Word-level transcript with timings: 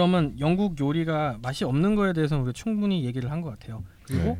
그러면 0.00 0.34
영국 0.40 0.80
요리가 0.80 1.36
맛이 1.42 1.62
없는 1.64 1.94
거에 1.94 2.14
대해서는 2.14 2.42
우리가 2.44 2.54
충분히 2.54 3.04
얘기를 3.04 3.30
한 3.30 3.42
것 3.42 3.50
같아요. 3.50 3.84
그리고 4.04 4.24
네. 4.24 4.38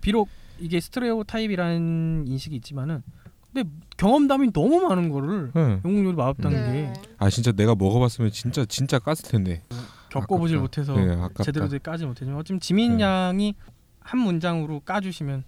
비록 0.00 0.28
이게 0.60 0.78
스트레오 0.78 1.24
타입이라는 1.24 2.26
인식이 2.28 2.54
있지만은 2.56 3.02
근데 3.52 3.68
경험담이 3.96 4.52
너무 4.52 4.80
많은 4.86 5.08
거를 5.10 5.50
응. 5.56 5.80
영국 5.84 6.04
요리 6.04 6.14
맛없다는 6.16 6.72
네. 6.72 6.92
게 6.94 7.02
아 7.18 7.28
진짜 7.28 7.50
내가 7.50 7.74
먹어봤으면 7.74 8.30
진짜 8.30 8.64
진짜 8.66 9.00
깠을 9.00 9.28
텐데. 9.28 9.62
겪어보질 10.10 10.58
아깝다. 10.58 10.80
못해서 10.82 10.94
네. 10.94 11.44
제대로 11.44 11.68
까지 11.82 12.06
못했지만 12.06 12.36
어쨌든 12.38 12.60
지민 12.60 12.98
네. 12.98 13.02
양이 13.04 13.54
한 13.98 14.20
문장으로 14.20 14.78
까주시면 14.80 15.42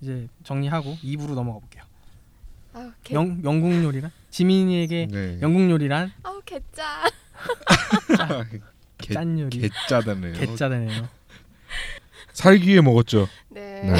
이제 0.00 0.26
정리하고 0.42 0.96
2부로 1.02 1.34
넘어가 1.34 1.58
볼게요. 1.60 1.82
아우 2.72 2.90
개. 3.04 3.14
영, 3.14 3.42
영국 3.44 3.70
요리란 3.84 4.10
지민이에게 4.30 5.08
네. 5.10 5.38
영국 5.42 5.68
요리란 5.70 6.12
아우 6.22 6.40
개짜. 6.46 6.82
개- 9.02 9.14
짠 9.14 9.38
요리 9.38 9.60
개짜다네요. 9.60 10.32
개짜다네요. 10.34 11.08
살기 12.32 12.66
위해 12.68 12.80
먹었죠. 12.80 13.28
네. 13.50 13.82
네. 13.82 13.96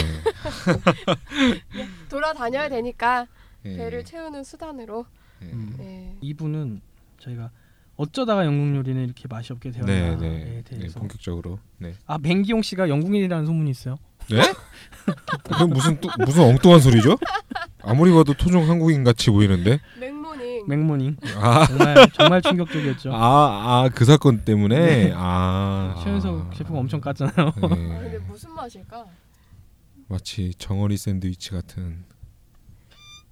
돌아다녀야 2.08 2.68
되니까 2.68 3.26
네. 3.62 3.76
배를 3.76 4.04
채우는 4.04 4.44
수단으로. 4.44 5.06
네. 5.40 5.48
음. 5.52 5.74
네. 5.78 6.16
2부는 6.22 6.80
저희가 7.20 7.50
어쩌다가 7.96 8.44
영국 8.46 8.76
요리는 8.78 9.04
이렇게 9.04 9.24
맛이 9.28 9.52
없게 9.52 9.70
네, 9.70 9.80
되었나에 9.80 10.16
네. 10.16 10.28
네, 10.44 10.62
대해서 10.64 10.98
본격적으로. 10.98 11.58
네. 11.78 11.94
아 12.06 12.18
맹기용 12.18 12.62
씨가 12.62 12.88
영국인이라는 12.88 13.46
소문이 13.46 13.70
있어요. 13.70 13.96
네? 14.30 14.40
그건 15.44 15.70
무슨 15.70 16.00
또, 16.00 16.08
무슨 16.24 16.44
엉뚱한 16.44 16.80
소리죠? 16.80 17.18
아무리 17.82 18.12
봐도 18.12 18.32
토종 18.34 18.68
한국인 18.70 19.02
같이 19.04 19.30
보이는데. 19.30 19.80
맥모닝. 20.68 21.16
맥모닝 21.20 21.38
아, 21.44 21.66
정말 21.66 22.10
정말 22.12 22.42
충격적이었죠. 22.42 23.12
아, 23.14 23.18
아, 23.84 23.88
그 23.94 24.04
사건 24.04 24.44
때문에. 24.44 24.78
네. 24.78 25.12
아. 25.14 25.94
최윤석 26.02 26.54
셰프가 26.54 26.78
엄청 26.78 27.00
깠잖아요. 27.00 27.38
아, 27.48 27.52
근데 27.68 28.10
네. 28.12 28.18
무슨 28.26 28.52
맛일까? 28.54 29.06
마치 30.08 30.52
정어리 30.58 30.96
샌드위치 30.96 31.50
같은. 31.50 32.04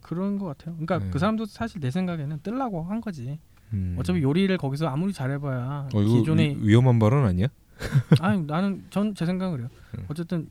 그런 0.00 0.38
것 0.38 0.46
같아요. 0.46 0.74
그러니까 0.76 0.98
네. 0.98 1.10
그 1.10 1.18
사람도 1.18 1.46
사실 1.46 1.80
내 1.80 1.90
생각에는 1.90 2.40
뜰라고 2.42 2.82
한 2.82 3.00
거지. 3.00 3.38
음. 3.72 3.96
어차피 3.98 4.20
요리를 4.22 4.56
거기서 4.58 4.88
아무리 4.88 5.12
잘해봐야 5.12 5.88
어, 5.94 6.02
이거 6.02 6.16
기존에 6.18 6.48
위, 6.48 6.68
위험한 6.68 6.98
발언 6.98 7.24
아니야? 7.24 7.46
아니 8.20 8.42
나는 8.42 8.84
전 8.90 9.14
제 9.14 9.24
생각은 9.24 9.56
그래요. 9.56 9.68
음. 9.96 10.04
어쨌든 10.08 10.48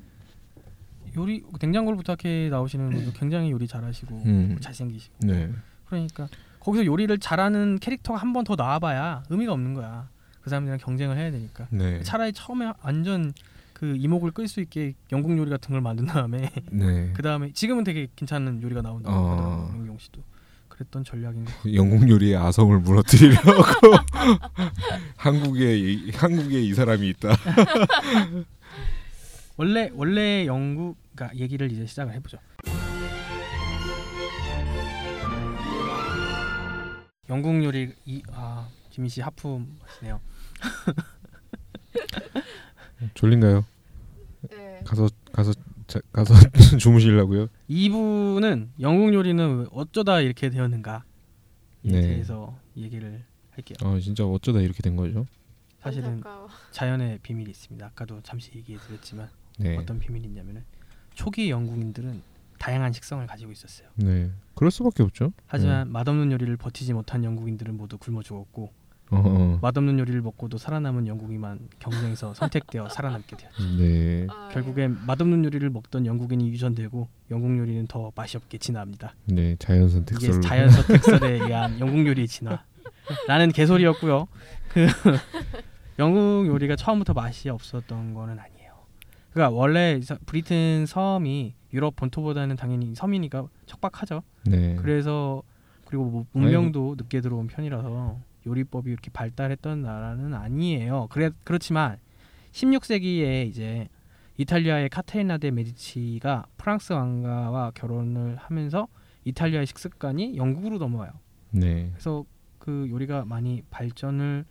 요리 1.17 1.43
냉장고를 1.59 1.97
부탁해 1.97 2.49
나오시는 2.49 2.89
분도 2.91 3.11
굉장히 3.19 3.51
요리 3.51 3.67
잘하시고 3.67 4.21
음. 4.25 4.57
잘생기시고 4.61 5.15
네. 5.27 5.51
그러니까 5.87 6.27
거기서 6.59 6.85
요리를 6.85 7.17
잘하는 7.19 7.79
캐릭터가 7.79 8.19
한 8.19 8.33
번 8.33 8.43
더 8.43 8.55
나와봐야 8.55 9.23
의미가 9.29 9.53
없는 9.53 9.73
거야. 9.73 10.07
그 10.41 10.49
사람들이랑 10.49 10.79
경쟁을 10.79 11.17
해야 11.17 11.31
되니까. 11.31 11.67
네. 11.71 12.01
차라리 12.03 12.33
처음에 12.33 12.71
완전 12.83 13.33
그 13.73 13.95
이목을 13.97 14.31
끌 14.31 14.47
수 14.47 14.61
있게 14.61 14.93
영국 15.11 15.37
요리 15.37 15.49
같은 15.49 15.71
걸 15.71 15.81
만든 15.81 16.05
다음에 16.05 16.49
네. 16.71 17.11
그 17.15 17.21
다음에 17.21 17.51
지금은 17.53 17.83
되게 17.83 18.07
괜찮은 18.15 18.61
요리가 18.61 18.81
나온다고 18.81 19.15
어. 19.15 19.65
하더라고요. 19.67 19.97
씨도 19.99 20.21
그랬던 20.69 21.03
전략인 21.03 21.45
거. 21.45 21.51
영국 21.73 22.07
요리의 22.09 22.37
아성을 22.37 22.77
무너뜨리려고 22.79 23.63
한국에 25.17 25.77
이- 25.77 26.11
한국에 26.11 26.61
이 26.61 26.73
사람이 26.73 27.07
있다. 27.09 27.29
원래 29.57 29.89
원래 29.93 30.45
영국 30.45 30.97
그러니까 31.15 31.37
얘기를 31.37 31.69
이제 31.71 31.85
시작을 31.85 32.13
해보죠. 32.13 32.37
영국 37.29 37.63
요리 37.63 37.93
이 38.05 38.21
아 38.31 38.67
김희 38.89 39.09
씨 39.09 39.21
하품하시네요. 39.21 40.19
졸린가요? 43.13 43.65
네. 44.49 44.81
가서 44.85 45.09
가서 45.31 45.53
자, 45.87 45.99
가서 46.11 46.33
주무시려고요? 46.79 47.47
2부는 47.69 48.69
영국 48.79 49.13
요리는 49.13 49.67
어쩌다 49.71 50.21
이렇게 50.21 50.49
되었는가에 50.49 50.99
네. 51.83 52.01
대해서 52.01 52.57
얘기를 52.75 53.23
할게요. 53.51 53.75
어 53.83 53.99
진짜 53.99 54.25
어쩌다 54.25 54.59
이렇게 54.59 54.81
된 54.81 54.95
거죠? 54.95 55.25
사실은 55.81 56.09
안타까워. 56.09 56.49
자연의 56.71 57.19
비밀이 57.23 57.49
있습니다. 57.51 57.85
아까도 57.85 58.19
잠시 58.23 58.51
얘기해 58.55 58.77
드렸지만 58.79 59.29
네. 59.57 59.77
어떤 59.77 59.99
비밀이 59.99 60.27
있냐면은 60.27 60.63
초기 61.13 61.49
영국인들은 61.49 62.21
다양한 62.59 62.93
식성을 62.93 63.25
가지고 63.25 63.51
있었어요. 63.51 63.87
네. 63.95 64.29
그럴 64.53 64.69
수밖에 64.69 65.01
없죠. 65.03 65.31
하지만 65.47 65.91
맛없는 65.91 66.31
요리를 66.31 66.55
버티지 66.57 66.93
못한 66.93 67.23
영국인들은 67.23 67.75
모두 67.75 67.97
굶어 67.97 68.21
죽었고 68.21 68.71
어, 69.11 69.23
어. 69.25 69.59
맛없는 69.61 69.97
요리를 69.97 70.21
먹고도 70.21 70.59
살아남은 70.59 71.07
영국인만 71.07 71.67
경쟁에서 71.79 72.33
선택되어 72.35 72.89
살아남게 72.89 73.37
되었죠. 73.37 73.63
네. 73.77 74.27
아, 74.29 74.49
결국엔 74.51 75.05
맛없는 75.07 75.45
요리를 75.45 75.67
먹던 75.71 76.05
영국인이 76.05 76.47
유전되고 76.49 77.07
영국 77.31 77.57
요리는 77.57 77.87
더 77.87 78.11
맛이 78.15 78.37
없게 78.37 78.59
진화합니다. 78.59 79.15
네. 79.25 79.55
자연 79.57 79.83
이게 79.85 79.91
선택설로. 79.93 80.41
자연 80.41 80.69
선택설에 80.69 81.31
의한 81.31 81.79
영국 81.79 82.05
요리의 82.05 82.27
진화 82.27 82.63
라는 83.27 83.51
개소리였고요. 83.51 84.27
그 84.69 84.85
영국 85.97 86.45
요리가 86.47 86.75
처음부터 86.75 87.13
맛이 87.13 87.49
없었던 87.49 88.13
거는 88.13 88.37
아니에요. 88.37 88.73
그러니까 89.31 89.55
원래 89.55 89.99
브리튼 90.25 90.85
섬이 90.85 91.55
유럽 91.73 91.95
본토보다는 91.95 92.55
당연히 92.55 92.95
섬이니까 92.95 93.47
척박하죠. 93.65 94.23
네. 94.45 94.75
그래서 94.75 95.43
그리고 95.85 96.05
뭐 96.05 96.25
문명도 96.31 96.95
늦게 96.97 97.21
들어온 97.21 97.47
편이라서 97.47 98.19
요리법이 98.45 98.91
이렇게 98.91 99.09
발달했던 99.11 99.81
나라는 99.81 100.33
아니에요. 100.33 101.07
그래 101.09 101.31
그렇지만 101.43 101.97
16세기에 102.51 103.47
이제 103.47 103.87
이탈리아의 104.37 104.89
카테리나 104.89 105.37
데 105.37 105.51
메디치가 105.51 106.45
프랑스 106.57 106.93
왕가와 106.93 107.71
결혼을 107.71 108.37
하면서 108.37 108.87
이탈리아의 109.25 109.67
식습관이 109.67 110.37
영국으로 110.37 110.77
넘어와요. 110.77 111.11
네. 111.51 111.89
그래서 111.91 112.23
그 112.57 112.87
요리가 112.89 113.25
많이 113.25 113.63
발전을 113.69 114.45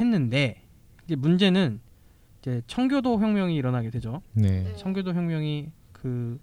했는데 0.00 0.62
이제 1.04 1.16
문제는 1.16 1.80
이제 2.40 2.62
청교도 2.66 3.20
혁명이 3.20 3.54
일어나게 3.54 3.90
되죠. 3.90 4.22
네. 4.32 4.62
네. 4.62 4.74
청교도 4.76 5.12
혁명이 5.12 5.70
그 5.92 6.38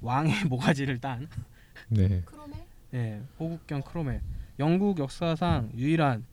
왕의 0.00 0.44
모가지를 0.48 1.00
딴 1.00 1.28
네. 1.88 2.22
크롬에? 2.24 2.66
예, 2.94 3.22
호국경 3.38 3.82
크로멜 3.82 4.20
영국 4.58 4.98
역사상 4.98 5.70
유일한 5.74 6.24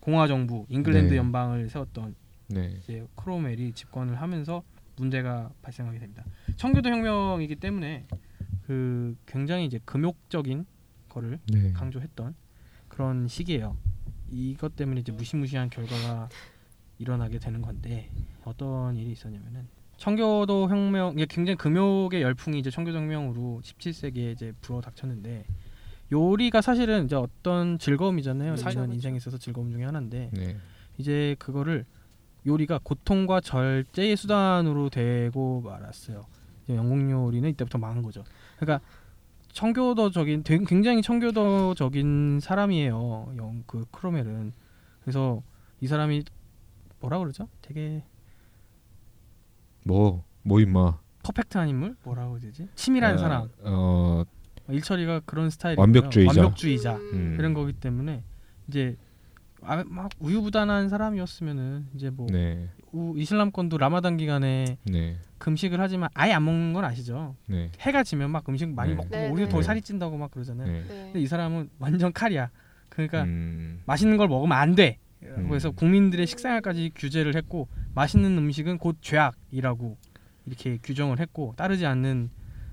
공화 0.00 0.26
정부 0.26 0.66
잉글랜드 0.68 1.10
네. 1.12 1.16
연방을 1.16 1.68
세웠던 1.68 2.14
네. 2.48 2.78
이제 2.82 3.06
크로멜이 3.16 3.72
집권을 3.72 4.20
하면서 4.20 4.62
문제가 4.96 5.50
발생하게 5.62 5.98
됩니다. 5.98 6.24
청교도 6.56 6.88
혁명이기 6.88 7.56
때문에 7.56 8.06
그 8.66 9.16
굉장히 9.26 9.66
이제 9.66 9.80
금욕적인 9.84 10.64
거를 11.08 11.38
네. 11.52 11.72
강조했던 11.72 12.34
그런 12.88 13.28
시기예요. 13.28 13.76
이것 14.30 14.74
때문에 14.76 15.00
이제 15.00 15.12
무시무시한 15.12 15.70
결과가 15.70 16.28
일어나게 16.98 17.38
되는 17.38 17.62
건데 17.62 18.10
어떤 18.44 18.96
일이 18.96 19.12
있었냐면은 19.12 19.68
청교도 19.96 20.68
혁명 20.68 21.12
이게 21.14 21.26
굉장히 21.28 21.56
금욕의 21.56 22.22
열풍이 22.22 22.58
이제 22.58 22.70
청교도 22.70 22.98
혁명으로 22.98 23.60
17세기에 23.62 24.32
이제 24.32 24.52
불어 24.60 24.80
닥쳤는데 24.80 25.44
요리가 26.12 26.60
사실은 26.60 27.06
이제 27.06 27.16
어떤 27.16 27.78
즐거움이잖아요. 27.78 28.52
그쵸, 28.54 28.70
사는. 28.70 28.92
인생에 28.92 29.16
있어서 29.16 29.38
즐거움 29.38 29.72
중에 29.72 29.84
하나인데 29.84 30.30
네. 30.32 30.56
이제 30.98 31.34
그거를 31.38 31.84
요리가 32.46 32.78
고통과 32.82 33.40
절제의 33.40 34.16
수단으로 34.16 34.88
되고 34.90 35.62
말았어요. 35.62 36.26
이제 36.64 36.76
영국 36.76 37.10
요리는 37.10 37.48
이때부터 37.50 37.78
망한 37.78 38.02
거죠. 38.02 38.22
그러니까 38.58 38.84
청교도적인 39.52 40.42
굉장히 40.44 41.00
청교도적인 41.02 42.40
사람이에요. 42.40 43.34
영 43.38 43.64
그 43.66 43.84
크로멜은 43.90 44.52
그래서 45.00 45.42
이 45.80 45.86
사람이 45.86 46.22
뭐라 47.00 47.18
그러죠? 47.18 47.48
되게 47.62 48.04
뭐, 49.86 50.24
뭐 50.42 50.60
임마. 50.60 50.98
퍼펙트한 51.22 51.68
인물? 51.68 51.96
뭐라고 52.02 52.34
해야 52.34 52.40
되지? 52.40 52.68
치밀한 52.74 53.14
아, 53.14 53.18
사람. 53.18 53.48
어, 53.62 54.24
일처리가 54.68 55.20
그런 55.24 55.48
스타일이에요. 55.48 55.80
완벽주의자. 55.80 56.40
완벽주의자. 56.40 56.96
음. 56.96 57.36
이런 57.38 57.54
거기 57.54 57.72
때문에 57.72 58.24
이제 58.68 58.96
아, 59.62 59.84
막 59.86 60.10
우유부단한 60.18 60.88
사람이었으면은 60.88 61.86
이제 61.94 62.10
뭐 62.10 62.26
네. 62.30 62.68
우, 62.92 63.14
이슬람권도 63.16 63.78
라마단 63.78 64.16
기간에 64.16 64.78
네. 64.84 65.18
금식을 65.38 65.80
하지만 65.80 66.08
아예 66.14 66.32
안 66.32 66.44
먹는 66.44 66.72
건 66.72 66.84
아시죠? 66.84 67.36
네. 67.46 67.70
해가 67.80 68.02
지면 68.02 68.30
막 68.30 68.48
음식 68.48 68.68
많이 68.68 68.90
네. 68.90 68.96
먹고 68.96 69.08
네, 69.10 69.28
오히려 69.30 69.46
네. 69.46 69.48
더 69.48 69.58
네. 69.58 69.62
살이 69.62 69.80
찐다고 69.82 70.16
막 70.16 70.30
그러잖아요. 70.32 70.66
네. 70.66 70.80
네. 70.82 70.86
근데 70.88 71.20
이 71.20 71.26
사람은 71.26 71.70
완전 71.78 72.12
칼이야. 72.12 72.50
그러니까 72.88 73.22
음. 73.22 73.82
맛있는 73.86 74.16
걸 74.16 74.28
먹으면 74.28 74.56
안 74.56 74.74
돼. 74.74 74.98
음. 75.22 75.48
그래서 75.48 75.70
국민들의 75.70 76.26
식생활까지 76.26 76.92
규제를 76.94 77.36
했고 77.36 77.68
맛있는 77.94 78.36
음식은 78.38 78.78
곧 78.78 78.96
죄악이라고 79.00 79.96
이렇게 80.46 80.78
규정을 80.82 81.20
했고 81.20 81.54
따르지 81.56 81.86
않는 81.86 82.30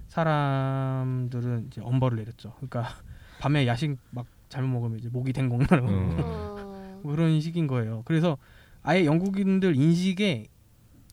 사람들은 0.07 1.67
이제 1.67 1.81
엄벌을 1.81 2.17
내렸죠. 2.17 2.53
그러니까 2.57 2.87
밤에 3.39 3.65
야식 3.67 3.97
막 4.11 4.25
잘못 4.49 4.67
먹으면 4.69 4.99
이제 4.99 5.09
목이 5.09 5.33
댕공 5.33 5.59
나고 5.69 5.87
음. 5.87 6.17
어. 6.19 6.99
뭐 7.03 7.11
그런 7.15 7.39
식인 7.41 7.67
거예요. 7.67 8.03
그래서 8.05 8.37
아예 8.83 9.05
영국인들 9.05 9.75
인식에 9.75 10.47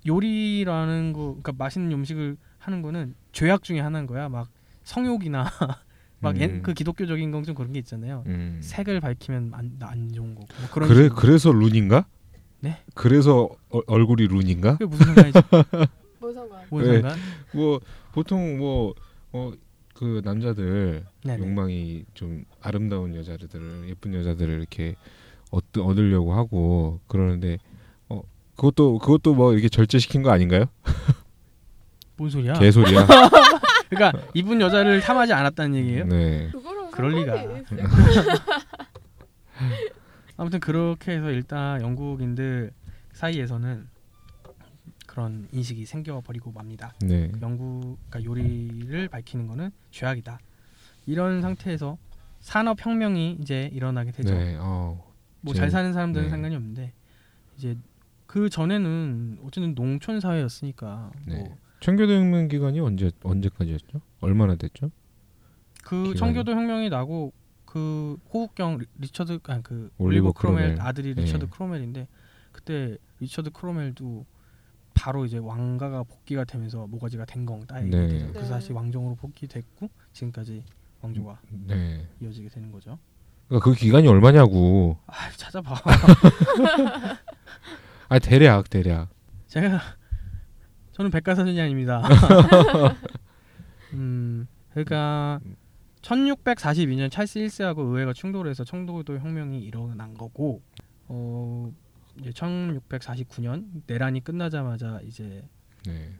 요리라는 0.06 1.12
거, 1.12 1.20
그러니까 1.20 1.52
맛있는 1.56 1.92
음식을 1.92 2.36
하는 2.58 2.82
거는 2.82 3.14
죄악 3.32 3.62
중에 3.62 3.80
하나인 3.80 4.06
거야. 4.06 4.28
막 4.28 4.48
성욕이나 4.82 5.46
막 6.20 6.36
음. 6.36 6.60
그 6.62 6.74
기독교적인 6.74 7.30
건 7.30 7.44
좀 7.44 7.54
그런 7.54 7.72
게 7.72 7.78
있잖아요. 7.80 8.22
음. 8.26 8.58
색을 8.62 9.00
밝히면 9.00 9.52
안, 9.54 9.72
안 9.80 10.12
좋은 10.12 10.34
거고. 10.34 10.46
뭐 10.60 10.68
그런 10.70 10.88
그래 10.88 11.02
식으로. 11.04 11.14
그래서 11.20 11.50
룬인가? 11.52 12.06
네? 12.60 12.78
그래서 12.94 13.48
어, 13.70 13.80
얼굴이 13.86 14.26
룬인가? 14.26 14.72
그게 14.76 14.84
무슨 14.84 15.06
상관이죠? 15.14 15.40
뭔 16.20 16.34
상관? 16.34 16.60
뭔 16.68 16.84
왜? 16.84 17.00
상관? 17.00 17.18
뭐 17.54 17.80
보통 18.12 18.58
뭐 18.58 18.94
어 19.32 19.52
그 19.94 20.22
남자들 20.24 21.04
네네. 21.24 21.42
욕망이 21.42 22.04
좀 22.14 22.44
아름다운 22.62 23.14
여자들을 23.14 23.86
예쁜 23.90 24.14
여자들을 24.14 24.58
이렇게 24.58 24.96
얻, 25.50 25.62
얻으려고 25.76 26.32
하고 26.32 27.00
그러는데 27.06 27.58
어 28.08 28.22
그것도 28.56 28.98
그것도 28.98 29.34
뭐 29.34 29.52
이렇게 29.52 29.68
절제시킨 29.68 30.22
거 30.22 30.30
아닌가요? 30.30 30.64
뭔 32.16 32.30
소리야? 32.30 32.54
개소리야. 32.54 33.06
그러니까 33.90 34.26
이분 34.34 34.60
여자를 34.60 35.00
탐하지 35.00 35.32
않았다는 35.32 35.74
얘기예요? 35.76 36.04
네. 36.06 36.50
그럴 36.92 37.12
리가. 37.12 37.34
아무튼 40.36 40.60
그렇게 40.60 41.12
해서 41.12 41.30
일단 41.30 41.82
영국인들 41.82 42.72
사이에서는 43.12 43.86
그런 45.06 45.48
인식이 45.52 45.84
생겨버리고 45.84 46.52
맙니다. 46.52 46.94
네. 47.02 47.30
영국 47.42 47.98
그러니까 48.08 48.24
요리를 48.24 49.08
밝히는 49.08 49.46
거는 49.48 49.70
죄악이다. 49.90 50.38
이런 51.06 51.42
상태에서 51.42 51.98
산업 52.38 52.84
혁명이 52.84 53.38
이제 53.40 53.68
일어나게 53.72 54.12
되죠. 54.12 54.32
네. 54.32 54.56
어. 54.58 55.04
뭐 55.40 55.52
제- 55.52 55.60
잘 55.60 55.70
사는 55.70 55.92
사람들은 55.92 56.26
네. 56.26 56.30
상관이 56.30 56.54
없는데 56.54 56.92
이제 57.58 57.76
그 58.26 58.48
전에는 58.48 59.40
어쨌든 59.44 59.74
농촌 59.74 60.20
사회였으니까 60.20 61.10
네. 61.26 61.38
뭐 61.38 61.56
청교도 61.80 62.12
혁명 62.12 62.48
기간이 62.48 62.80
언제 62.80 63.10
언제까지였죠? 63.22 64.00
얼마나 64.20 64.54
됐죠? 64.56 64.90
그 65.84 65.96
기간이. 66.02 66.16
청교도 66.16 66.52
혁명이 66.52 66.90
나고 66.90 67.32
그 67.64 68.16
호국경 68.32 68.78
리- 68.78 68.86
리처드 68.98 69.38
아니 69.44 69.62
그 69.62 69.90
올리버 69.98 70.28
올리버 70.28 70.32
크로멜, 70.32 70.62
크로멜. 70.74 70.80
아들이 70.80 71.14
네. 71.14 71.22
리처드 71.22 71.48
크로멜인데 71.48 72.06
그때 72.52 72.96
리처드 73.20 73.50
크로멜도 73.50 74.26
바로 74.94 75.24
이제 75.24 75.38
왕가가 75.38 76.02
복귀가 76.02 76.44
되면서 76.44 76.86
모가지가 76.88 77.24
댕공 77.24 77.64
따이게 77.66 77.96
네. 77.96 78.06
그래서 78.32 78.40
네. 78.40 78.48
다시 78.48 78.72
왕정으로 78.72 79.14
복귀됐고 79.14 79.88
지금까지 80.12 80.64
왕조가 81.00 81.40
네. 81.66 82.06
이어지게 82.20 82.48
되는 82.50 82.70
거죠. 82.70 82.98
그러니까 83.48 83.70
그 83.70 83.74
기간이 83.76 84.06
얼마냐고. 84.06 84.98
아 85.06 85.30
찾아봐. 85.36 85.74
아 88.08 88.18
대략 88.18 88.68
대략. 88.68 89.08
제가 89.46 89.80
저는 91.00 91.10
백과사전이 91.10 91.58
아닙니다. 91.58 92.02
음, 93.94 94.46
그러니까 94.68 95.40
1642년 96.02 97.10
찰스 97.10 97.40
1세하고 97.40 97.78
의회가 97.90 98.12
충돌해서 98.12 98.64
청도도 98.64 99.18
혁명이 99.18 99.60
일어난 99.62 100.12
거고, 100.12 100.60
어 101.08 101.72
이제 102.18 102.28
1649년 102.32 103.82
내란이 103.86 104.22
끝나자마자 104.22 105.00
이제 105.02 105.42
네. 105.86 106.12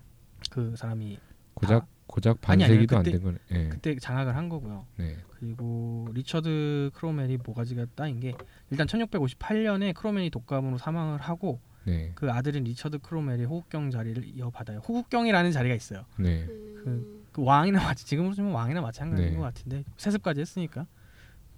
그 0.51 0.75
사람이 0.77 1.19
고작 1.53 1.87
고작. 2.07 2.41
반세기도 2.41 2.97
안 2.97 3.03
된 3.03 3.23
거네. 3.23 3.39
네. 3.51 3.69
그때 3.69 3.95
장악을 3.97 4.35
한 4.35 4.49
거고요. 4.49 4.87
네. 4.97 5.19
그리고 5.29 6.09
리처드 6.15 6.93
크로멜이 6.95 7.37
모가지가 7.45 7.85
따인 7.95 8.19
게 8.19 8.33
일단 8.71 8.87
1658년에 8.87 9.93
크로멜이 9.93 10.31
독감으로 10.31 10.79
사망을 10.79 11.21
하고 11.21 11.61
네. 11.85 12.13
그 12.15 12.31
아들인 12.31 12.65
리처드 12.65 12.99
크로멜이 12.99 13.45
호국경 13.45 13.91
자리를 13.91 14.23
이어받아요. 14.27 14.79
호국경이라는 14.81 15.53
자리가 15.53 15.75
있어요. 15.75 16.05
네. 16.19 16.45
음, 16.87 17.25
그 17.33 17.43
왕이나 17.43 17.83
마치 17.83 18.05
지금으로 18.07 18.35
치면 18.35 18.53
왕이나 18.53 18.81
마찬가지인 18.81 19.31
네. 19.31 19.37
것 19.37 19.43
같은데 19.43 19.85
세습까지 19.97 20.41
했으니까 20.41 20.87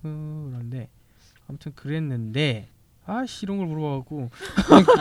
그, 0.02 0.48
그런데 0.50 0.88
아무튼 1.48 1.72
그랬는데 1.74 2.68
아씨 3.04 3.46
이런 3.46 3.58
걸 3.58 3.66
물어봐갖고 3.66 4.30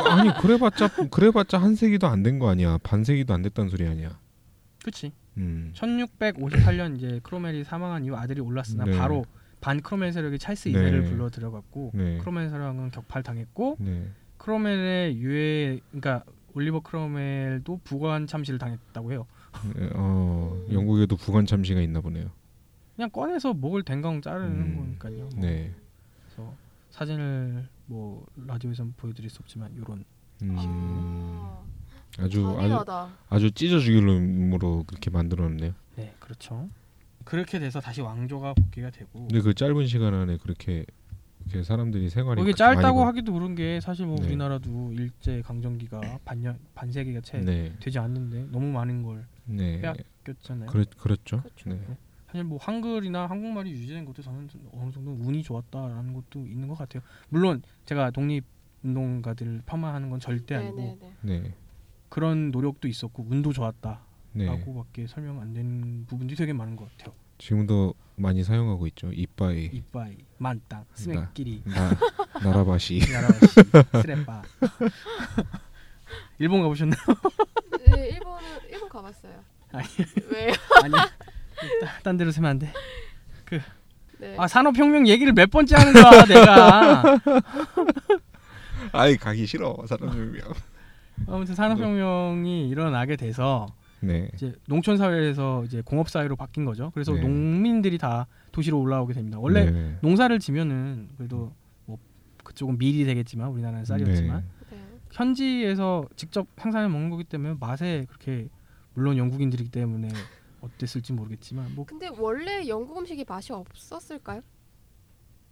아니, 0.09 0.29
아니 0.29 0.41
그래봤자 0.41 0.89
그래봤자 1.11 1.59
한 1.59 1.75
세기도 1.75 2.07
안 2.07 2.23
된 2.23 2.39
거 2.39 2.49
아니야. 2.49 2.77
반 2.81 3.03
세기도 3.03 3.33
안 3.33 3.41
됐다는 3.43 3.69
소리 3.69 3.85
아니야. 3.87 4.19
그치 4.83 5.11
음. 5.37 5.71
1658년 5.75 6.97
이제 6.97 7.19
크로멜이 7.23 7.63
사망한 7.63 8.03
이후 8.05 8.15
아들이 8.15 8.41
올랐으나 8.41 8.85
네. 8.85 8.97
바로 8.97 9.23
반 9.61 9.79
크로멜 9.81 10.11
세력이 10.11 10.39
찰스 10.39 10.69
네. 10.69 10.73
2세를 10.73 11.07
불러 11.07 11.29
들여갔고 11.29 11.91
네. 11.93 12.17
크로멜 12.17 12.49
세력은 12.49 12.89
격팔당했고 12.89 13.77
네. 13.79 14.09
크로멜의 14.41 15.17
유해 15.17 15.79
그러니까 15.91 16.23
올리버 16.55 16.81
크로멜도 16.81 17.81
부관 17.83 18.25
참시를 18.25 18.57
당했다고 18.57 19.11
해요. 19.11 19.27
네, 19.75 19.89
어 19.93 20.65
영국에도 20.71 21.15
부관 21.15 21.45
참시가 21.45 21.79
있나 21.79 22.01
보네요. 22.01 22.31
그냥 22.95 23.11
꺼내서 23.11 23.53
목을 23.53 23.83
댕강 23.83 24.21
자르는 24.21 24.49
음. 24.49 24.97
거니까요. 24.99 25.29
네. 25.35 25.71
그래서 26.25 26.53
사진을 26.89 27.67
뭐 27.85 28.25
라디오에선 28.47 28.95
보여드릴 28.97 29.29
수 29.29 29.39
없지만 29.41 29.71
이런 29.75 30.03
음. 30.41 30.55
아, 30.57 31.63
아주 32.17 32.47
아주 32.47 32.55
잔인하다. 32.57 33.09
아주 33.29 33.51
찢어 33.51 33.79
죽일 33.79 34.05
놈으로 34.05 34.85
그렇게 34.87 35.11
만들어놨네요. 35.11 35.73
네 35.97 36.15
그렇죠. 36.19 36.67
그렇게 37.25 37.59
돼서 37.59 37.79
다시 37.79 38.01
왕조가 38.01 38.55
복귀가 38.55 38.89
되고 38.89 39.27
근데 39.27 39.41
그 39.41 39.53
짧은 39.53 39.85
시간 39.85 40.15
안에 40.15 40.37
그렇게 40.37 40.85
이렇게 41.51 41.63
사람들이 41.63 42.09
생활이 42.09 42.41
이게 42.41 42.53
짧다고 42.53 43.01
바- 43.01 43.07
하기도 43.07 43.33
그런 43.33 43.55
게 43.55 43.79
사실 43.81 44.05
뭐 44.05 44.15
네. 44.17 44.27
우리나라도 44.27 44.93
일제 44.93 45.41
강점기가 45.41 46.19
반년 46.23 46.57
반세기가 46.73 47.21
채 47.21 47.39
네. 47.41 47.73
되지 47.79 47.99
않는데 47.99 48.47
너무 48.51 48.67
많은 48.71 49.03
걸 49.03 49.25
네. 49.45 49.81
빼앗- 49.81 49.97
꼈잖아요. 50.23 50.69
그렇 50.69 50.85
그렇죠. 50.97 51.41
그렇죠. 51.41 51.69
네. 51.69 51.79
사실 52.27 52.45
뭐 52.45 52.57
한글이나 52.61 53.25
한국말이 53.27 53.71
유지된 53.71 54.05
것도 54.05 54.21
저는 54.21 54.47
좀 54.47 54.69
어느 54.73 54.91
정도 54.91 55.11
운이 55.11 55.43
좋았다라는 55.43 56.13
것도 56.13 56.47
있는 56.47 56.67
것 56.69 56.77
같아요. 56.77 57.03
물론 57.29 57.61
제가 57.85 58.11
독립 58.11 58.45
운동가들을 58.83 59.63
폄하하는 59.65 60.09
건 60.09 60.19
절대 60.19 60.55
아니고. 60.55 60.97
네. 61.21 61.53
그런 62.09 62.51
노력도 62.51 62.87
있었고 62.87 63.25
운도 63.29 63.53
좋았다라고밖에 63.53 65.01
네. 65.01 65.07
설명 65.07 65.39
안 65.41 65.53
되는 65.53 66.05
부분들이 66.07 66.35
되게 66.37 66.51
많은 66.53 66.75
것 66.75 66.89
같아요. 66.97 67.13
지금도 67.37 67.93
많이 68.15 68.43
사용하고 68.43 68.87
있죠. 68.87 69.11
이빠이, 69.11 69.65
이빠이, 69.73 70.17
만땅, 70.37 70.85
스맥끼리, 70.93 71.63
나 71.65 71.91
나라바시. 72.43 72.99
나라바시, 73.11 73.47
스레빠. 74.01 74.41
일본 76.39 76.61
가보셨나요? 76.61 76.99
네, 77.87 78.09
일본은 78.09 78.43
일본 78.69 78.89
가봤어요. 78.89 79.33
아니. 79.71 79.87
왜요? 80.29 80.53
아니, 80.83 80.93
딴 82.03 82.17
데로 82.17 82.31
세면 82.31 82.49
안 82.51 82.59
돼. 82.59 82.73
네. 84.19 84.35
아 84.37 84.47
산업혁명 84.47 85.07
얘기를 85.07 85.33
몇 85.33 85.49
번째 85.49 85.75
하는 85.75 85.93
거야 85.93 86.25
내가. 86.25 87.03
아이 88.91 89.17
가기 89.17 89.47
싫어 89.47 89.75
사람들. 89.87 90.41
아무튼 91.27 91.55
산업혁명이 91.55 92.69
일어나게 92.69 93.15
돼서 93.15 93.67
네. 94.01 94.29
이제 94.33 94.53
농촌 94.67 94.97
사회에서 94.97 95.63
이제 95.65 95.81
공업 95.85 96.09
사회로 96.09 96.35
바뀐 96.35 96.65
거죠. 96.65 96.91
그래서 96.93 97.13
네. 97.13 97.21
농민들이 97.21 97.97
다 97.97 98.27
도시로 98.51 98.79
올라오게 98.79 99.13
됩니다. 99.13 99.39
원래 99.39 99.69
네. 99.69 99.97
농사를 100.01 100.37
지면은 100.39 101.09
그래도 101.17 101.51
뭐 101.85 101.97
그쪽은 102.43 102.77
밀이 102.77 103.05
되겠지만 103.05 103.49
우리나라는 103.49 103.85
쌀이었지만 103.85 104.43
네. 104.69 104.75
네. 104.75 104.83
현지에서 105.11 106.07
직접 106.15 106.47
생산해 106.57 106.87
먹는 106.87 107.09
거기 107.09 107.23
때문에 107.23 107.55
맛에 107.59 108.05
그렇게 108.09 108.49
물론 108.93 109.17
영국인들이기 109.17 109.69
때문에 109.69 110.09
어땠을지 110.61 111.13
모르겠지만 111.13 111.73
뭐 111.75 111.85
근데 111.85 112.09
원래 112.17 112.67
영국 112.67 112.97
음식이 112.97 113.25
맛이 113.27 113.53
없었을까요? 113.53 114.41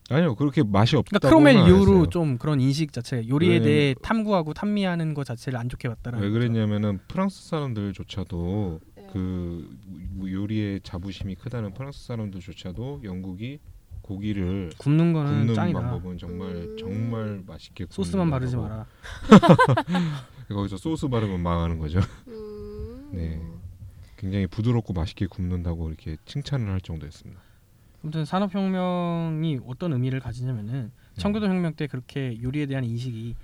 아니요 0.10 0.36
그렇게 0.36 0.64
맛이 0.64 0.96
없다고 0.96 1.20
그러니까 1.20 1.30
크로멜 1.54 1.68
이후로 1.70 2.08
좀 2.10 2.38
그런 2.38 2.60
인식 2.60 2.92
자체 2.94 3.28
요리에 3.28 3.58
왜- 3.58 3.62
대해 3.62 3.96
탐구하고 4.02 4.54
탐미하는 4.54 5.14
것 5.14 5.26
자체를 5.26 5.58
안 5.60 5.70
좋게 5.70 5.88
봤다라는 5.90 6.24
왜 6.26 6.30
거죠. 6.30 6.40
그랬냐면은 6.40 7.00
프랑스 7.08 7.48
사람들조차도 7.48 8.80
네. 8.96 9.08
그 9.14 9.70
요리에 10.26 10.80
자부심이 10.84 11.36
크다는 11.36 11.74
프랑스 11.74 12.06
사람들조차도 12.08 13.02
영국이 13.04 13.60
고기를 14.02 14.72
굽는 14.80 15.14
거는 15.14 15.32
굽는 15.40 15.54
짱이다. 15.54 15.80
방법은 15.82 16.18
정말 16.18 16.50
음. 16.50 16.78
정말 16.80 17.44
맛있게 17.46 17.86
소스만 17.90 18.32
바르지. 18.32 18.56
마라. 18.56 18.88
거기서 20.50 20.78
소스 20.78 21.08
바르면 21.08 21.40
망하는 21.42 21.78
거죠. 21.78 22.00
음. 22.28 23.10
네. 23.14 23.40
굉장히 24.18 24.48
부드럽고 24.48 24.94
맛있게 24.94 25.28
굽는다고 25.28 25.90
이렇게 25.90 26.18
칭찬을 26.26 26.70
할 26.70 26.82
정도였습니다. 26.82 27.40
아무튼 28.04 28.26
산업혁명이 28.26 29.60
어떤 29.66 29.94
의미를 29.94 30.20
가지냐면은 30.20 30.92
네. 31.16 31.22
청교도 31.22 31.48
혁명 31.48 31.74
때 31.74 31.88
그렇게 31.88 32.42
요리에 32.42 32.66
대한 32.66 32.84
인식이 32.84 33.36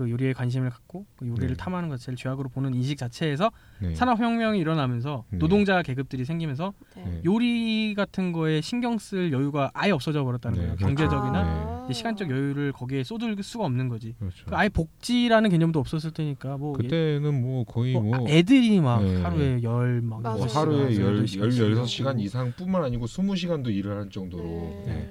그 0.00 0.08
요리에 0.08 0.32
관심을 0.32 0.70
갖고 0.70 1.04
그 1.16 1.28
요리를 1.28 1.48
네. 1.48 1.54
탐하는 1.56 1.90
것 1.90 1.98
자체를 1.98 2.16
죄악으로 2.16 2.48
보는 2.48 2.72
인식 2.72 2.96
자체에서 2.96 3.50
네. 3.82 3.94
산업혁명이 3.94 4.58
일어나면서 4.58 5.24
네. 5.28 5.38
노동자 5.38 5.82
계급들이 5.82 6.24
생기면서 6.24 6.72
네. 6.96 7.04
네. 7.04 7.20
요리 7.26 7.92
같은 7.94 8.32
거에 8.32 8.62
신경 8.62 8.96
쓸 8.96 9.30
여유가 9.30 9.70
아예 9.74 9.90
없어져 9.90 10.24
버렸다는 10.24 10.56
네, 10.56 10.62
거예요. 10.62 10.76
그렇죠. 10.76 10.86
경제적이나 10.96 11.86
아. 11.86 11.92
시간적 11.92 12.30
여유를 12.30 12.72
거기에 12.72 13.04
쏟을 13.04 13.36
수가 13.42 13.66
없는 13.66 13.90
거지. 13.90 14.14
그렇죠. 14.18 14.46
그 14.46 14.56
아예 14.56 14.70
복지라는 14.70 15.50
개념도 15.50 15.78
없었을 15.78 16.12
테니까 16.12 16.56
뭐, 16.56 16.74
예- 16.78 16.82
그때는 16.82 17.42
뭐 17.42 17.64
거의 17.64 17.92
뭐 17.92 18.02
뭐, 18.02 18.26
애들이 18.26 18.80
막 18.80 19.02
네. 19.04 19.20
하루에 19.20 19.62
열막. 19.62 20.22
뭐. 20.22 20.46
하루에 20.46 20.96
열, 20.98 21.18
열 21.18 21.24
16시간 21.50 22.18
이상뿐만 22.20 22.84
아니고 22.84 23.04
20시간도 23.04 23.68
일을 23.68 23.98
할 23.98 24.08
정도로 24.08 24.44
네. 24.86 25.10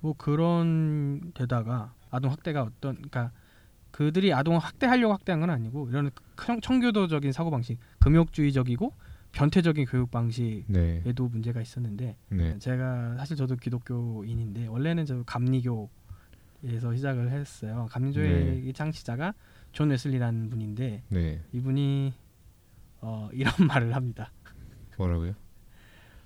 뭐 0.00 0.12
그런 0.18 1.30
데다가 1.34 1.92
아동 2.10 2.32
학대가 2.32 2.62
어떤 2.62 2.94
그러니까 2.96 3.30
그들이 3.94 4.32
아동 4.34 4.56
학대하려고 4.56 5.12
학대한 5.14 5.38
건 5.38 5.50
아니고 5.50 5.88
이런 5.88 6.10
청- 6.36 6.60
청교도적인 6.60 7.30
사고 7.30 7.52
방식, 7.52 7.78
금욕주의적이고 8.00 8.92
변태적인 9.30 9.84
교육 9.86 10.10
방식에도 10.10 10.72
네. 10.72 11.28
문제가 11.30 11.60
있었는데 11.60 12.16
네. 12.30 12.58
제가 12.58 13.14
사실 13.16 13.36
저도 13.36 13.54
기독교인인데 13.54 14.66
원래는 14.66 15.06
저 15.06 15.22
감리교에서 15.22 16.92
시작을 16.96 17.30
했어요. 17.30 17.86
감리교의 17.88 18.72
창시자가 18.72 19.32
존 19.70 19.90
웨슬리라는 19.90 20.50
분인데 20.50 21.04
네. 21.10 21.40
이분이 21.52 22.12
어, 23.00 23.28
이런 23.32 23.52
말을 23.68 23.94
합니다. 23.94 24.32
뭐라고요? 24.98 25.34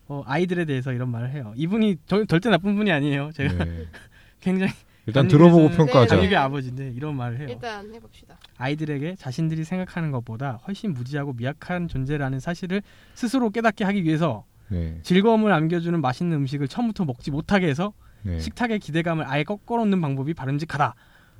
어, 0.06 0.22
아이들에 0.24 0.64
대해서 0.64 0.94
이런 0.94 1.10
말을 1.10 1.32
해요. 1.32 1.52
이분이 1.54 1.98
절, 2.06 2.26
절대 2.26 2.48
나쁜 2.48 2.76
분이 2.76 2.90
아니에요. 2.90 3.30
제가 3.34 3.62
네. 3.62 3.84
굉장히 4.40 4.72
일단 5.08 5.26
들어보고 5.26 5.70
네, 5.70 5.76
평가하자. 5.76 6.16
감리교 6.16 6.36
아버지인데 6.36 6.90
이런 6.90 7.16
말을 7.16 7.38
해요. 7.38 7.46
일단 7.50 7.92
해봅시다. 7.94 8.38
아이들에게 8.58 9.16
자신들이 9.16 9.64
생각하는 9.64 10.10
것보다 10.10 10.60
훨씬 10.66 10.92
무지하고 10.92 11.32
미약한 11.32 11.88
존재라는 11.88 12.40
사실을 12.40 12.82
스스로 13.14 13.48
깨닫게 13.48 13.84
하기 13.84 14.04
위해서 14.04 14.44
네. 14.68 14.98
즐거움을 15.02 15.50
안겨주는 15.50 15.98
맛있는 15.98 16.36
음식을 16.36 16.68
처음부터 16.68 17.06
먹지 17.06 17.30
못하게 17.30 17.68
해서 17.68 17.94
네. 18.22 18.38
식탁의 18.38 18.80
기대감을 18.80 19.24
아예 19.26 19.44
꺾어놓는 19.44 19.98
방법이 19.98 20.34
바람직하다라고 20.34 20.94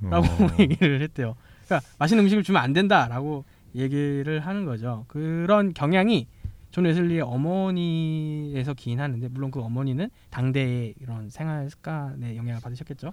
어. 0.09 0.49
얘기를 0.59 1.03
했대요. 1.03 1.35
그러니까 1.65 1.87
맛있는 1.99 2.23
음식을 2.23 2.41
주면 2.41 2.63
안 2.63 2.73
된다라고 2.73 3.45
얘기를 3.75 4.39
하는 4.39 4.65
거죠. 4.65 5.05
그런 5.07 5.75
경향이 5.75 6.27
존 6.71 6.85
웨슬리의 6.85 7.21
어머니에서 7.21 8.73
기인하는데 8.73 9.27
물론 9.27 9.51
그 9.51 9.59
어머니는 9.61 10.09
당대의 10.31 10.95
이런 10.99 11.29
생활 11.29 11.69
습관에 11.69 12.35
영향을 12.35 12.61
받으셨겠죠. 12.61 13.11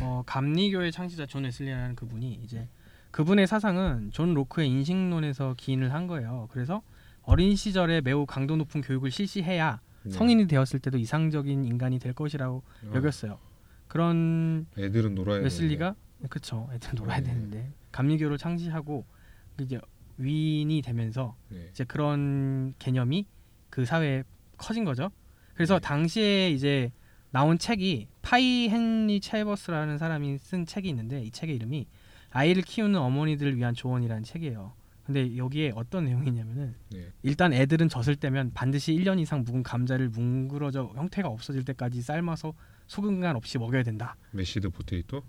어, 0.00 0.22
감리교의 0.26 0.92
창시자 0.92 1.26
존 1.26 1.44
웨슬리라는 1.44 1.96
그분이 1.96 2.40
이제 2.44 2.68
그분의 3.10 3.46
사상은 3.46 4.10
존 4.12 4.34
로크의 4.34 4.68
인식론에서 4.68 5.54
기인을 5.56 5.92
한 5.92 6.06
거예요. 6.06 6.48
그래서 6.52 6.82
어린 7.22 7.56
시절에 7.56 8.00
매우 8.00 8.26
강도 8.26 8.56
높은 8.56 8.80
교육을 8.80 9.10
실시해야 9.10 9.80
네. 10.02 10.10
성인이 10.10 10.46
되었을 10.46 10.80
때도 10.80 10.98
이상적인 10.98 11.64
인간이 11.64 11.98
될 11.98 12.12
것이라고 12.12 12.62
어. 12.84 12.92
여겼어요. 12.94 13.38
그런 13.88 14.66
애들은 14.78 15.14
놀아야 15.14 15.40
웨슬리가 15.40 15.94
그쵸 16.28 16.68
애들 16.72 16.94
놀아야 16.94 17.18
네. 17.18 17.24
되는데 17.24 17.72
감리교를 17.92 18.38
창시하고 18.38 19.04
이제 19.60 19.80
위인이 20.18 20.80
되면서 20.82 21.36
네. 21.48 21.68
이제 21.70 21.84
그런 21.84 22.74
개념이 22.78 23.26
그 23.68 23.84
사회에 23.84 24.22
커진 24.60 24.84
거죠. 24.84 25.10
그래서 25.54 25.74
네. 25.74 25.80
당시에 25.80 26.50
이제 26.50 26.92
나온 27.30 27.58
책이 27.58 28.08
파이 28.22 28.68
헨리 28.68 29.20
첼버스라는 29.20 29.98
사람이 29.98 30.38
쓴 30.38 30.66
책이 30.66 30.88
있는데 30.88 31.22
이 31.22 31.30
책의 31.30 31.56
이름이 31.56 31.86
아이를 32.30 32.62
키우는 32.62 32.98
어머니들을 32.98 33.56
위한 33.56 33.74
조언이라는 33.74 34.22
책이에요. 34.22 34.72
근데 35.04 35.36
여기에 35.36 35.72
어떤 35.74 36.04
내용이냐면은 36.04 36.74
네. 36.90 37.08
일단 37.22 37.52
애들은 37.52 37.88
젖을 37.88 38.14
때면 38.14 38.52
반드시 38.54 38.92
1년 38.92 39.18
이상 39.18 39.42
묵은 39.42 39.64
감자를 39.64 40.08
뭉그러져 40.10 40.92
형태가 40.94 41.28
없어질 41.28 41.64
때까지 41.64 42.02
삶아서 42.02 42.54
소금간 42.86 43.34
없이 43.34 43.58
먹여야 43.58 43.82
된다. 43.82 44.16
mashed 44.32 44.70
potato? 44.70 45.22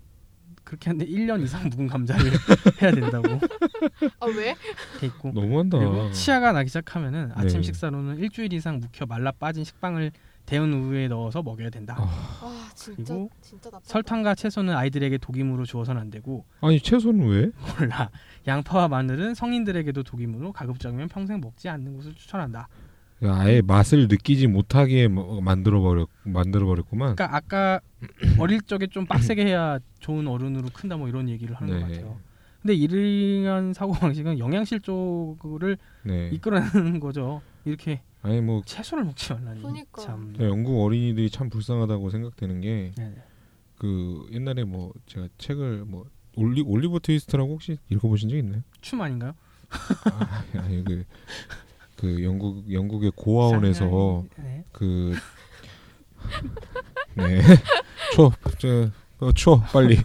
그렇게 0.64 0.90
하는데 0.90 1.10
1년 1.10 1.42
이상 1.42 1.68
묵은 1.68 1.86
감자를 1.88 2.30
해야 2.82 2.90
된다고 2.92 3.28
아 4.20 4.26
왜? 4.26 4.54
돼 5.00 5.06
있고 5.06 5.32
너무한다. 5.32 5.78
그리고 5.78 6.10
치아가 6.12 6.52
나기 6.52 6.68
시작하면은 6.68 7.32
아침 7.34 7.60
네. 7.60 7.62
식사로는 7.66 8.18
일주일 8.18 8.52
이상 8.52 8.78
묵혀 8.80 9.06
말라 9.06 9.32
빠진 9.32 9.64
식빵을 9.64 10.12
데운 10.44 10.72
우유에 10.72 11.06
넣어서 11.08 11.40
먹여야 11.42 11.70
된다. 11.70 11.94
아, 11.98 12.02
아 12.42 12.70
진짜 12.74 13.14
그리고 13.14 13.30
진짜. 13.40 13.70
설탕과 13.84 14.34
채소는 14.34 14.74
아이들에게 14.74 15.18
독이므로 15.18 15.64
주어서는 15.64 16.00
안 16.00 16.10
되고 16.10 16.44
아니 16.60 16.80
채소는 16.80 17.28
왜? 17.28 17.50
몰라 17.78 18.10
양파와 18.46 18.88
마늘은 18.88 19.34
성인들에게도 19.34 20.02
독이므로 20.02 20.52
가급적이면 20.52 21.08
평생 21.08 21.40
먹지 21.40 21.68
않는 21.68 21.96
것을 21.96 22.14
추천한다. 22.14 22.68
야, 23.24 23.34
아예 23.36 23.60
맛을 23.62 24.08
느끼지 24.08 24.48
못하게 24.48 25.06
뭐- 25.08 25.40
만들어 25.40 25.80
버렸 25.80 26.08
만들어 26.24 26.66
버렸구만. 26.66 27.14
그러니까 27.14 27.36
아까 27.36 27.80
어릴 28.40 28.60
적에 28.62 28.86
좀 28.88 29.06
빡세게 29.06 29.44
해야 29.46 29.78
좋은 30.00 30.26
어른으로 30.26 30.68
큰다 30.72 30.96
뭐 30.96 31.08
이런 31.08 31.28
얘기를 31.28 31.54
하는 31.54 31.80
것 31.80 31.86
네. 31.86 31.94
같아요. 31.94 32.18
근데 32.60 32.74
이러한 32.74 33.72
사고 33.74 33.92
방식은 33.92 34.38
영양실조를 34.38 35.76
네. 36.04 36.30
이끌어내는 36.32 37.00
거죠. 37.00 37.42
이렇게 37.64 38.02
아니 38.22 38.40
뭐 38.40 38.62
채소를 38.64 39.04
먹지 39.04 39.32
말라니. 39.34 39.62
그러니까. 39.62 40.02
참. 40.02 40.32
저 40.36 40.44
영국 40.46 40.84
어린이들이 40.84 41.30
참 41.30 41.48
불쌍하다고 41.50 42.10
생각되는 42.10 42.60
게 42.60 42.74
그 42.74 42.94
네. 42.98 44.36
옛날에 44.36 44.64
뭐 44.64 44.92
제가 45.06 45.28
책을 45.38 45.84
뭐 45.86 46.06
올리 46.36 46.60
올리버 46.62 47.00
트위스트라고 47.00 47.52
혹시 47.52 47.78
읽어보신 47.90 48.28
적 48.30 48.36
있나요? 48.36 48.62
춤 48.80 49.00
아닌가요? 49.00 49.32
아, 50.12 50.44
아니 50.58 50.84
그, 50.84 51.04
그 52.02 52.24
영국 52.24 52.72
영국의 52.72 53.12
고아원에서 53.14 54.24
네. 54.36 54.64
그 54.72 55.14
네. 57.14 57.40
그초저초 58.42 59.62
빨리 59.72 59.98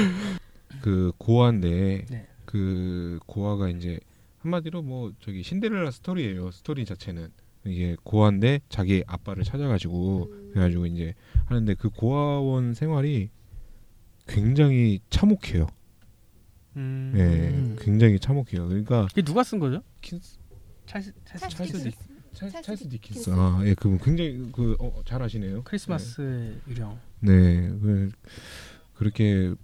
그 0.80 1.12
고아인데 1.18 2.06
네. 2.08 2.26
그 2.46 3.20
고아가 3.26 3.68
이제 3.68 4.00
한마디로 4.38 4.80
뭐 4.80 5.12
저기 5.20 5.42
신데렐라 5.42 5.90
스토리예요. 5.90 6.52
스토리 6.52 6.86
자체는 6.86 7.28
이게 7.66 7.96
고아인데 8.02 8.60
자기 8.70 9.04
아빠를 9.06 9.44
찾아가지고 9.44 10.30
음. 10.32 10.50
그래가지고 10.54 10.86
이제 10.86 11.12
하는데 11.44 11.74
그 11.74 11.90
고아원 11.90 12.72
생활이 12.72 13.28
굉장히 14.26 15.00
참혹해요. 15.10 15.66
음. 16.76 17.12
예, 17.14 17.84
굉장히 17.84 18.18
참혹해요. 18.18 18.68
그러니까 18.68 19.06
이게 19.12 19.20
누가 19.20 19.44
쓴 19.44 19.58
거죠? 19.58 19.82
킨스 20.00 20.39
찰스 20.90 21.12
찰스 21.24 21.40
찰스 21.40 21.56
찰스 21.56 21.72
디킨스. 21.84 21.98
찰- 22.32 22.50
찰스 22.50 22.66
찰스 22.66 22.88
디킨스. 22.88 23.20
디킨스. 23.24 23.30
아, 23.30 23.60
예, 23.64 23.74
그분 23.74 23.98
굉장히 23.98 24.50
그 24.52 24.76
어, 24.80 25.00
잘 25.04 25.22
아시네요. 25.22 25.62
크리스마스의 25.62 26.56
유령. 26.68 26.98
네, 27.20 27.68
그, 27.80 28.10
그렇게 28.94 29.54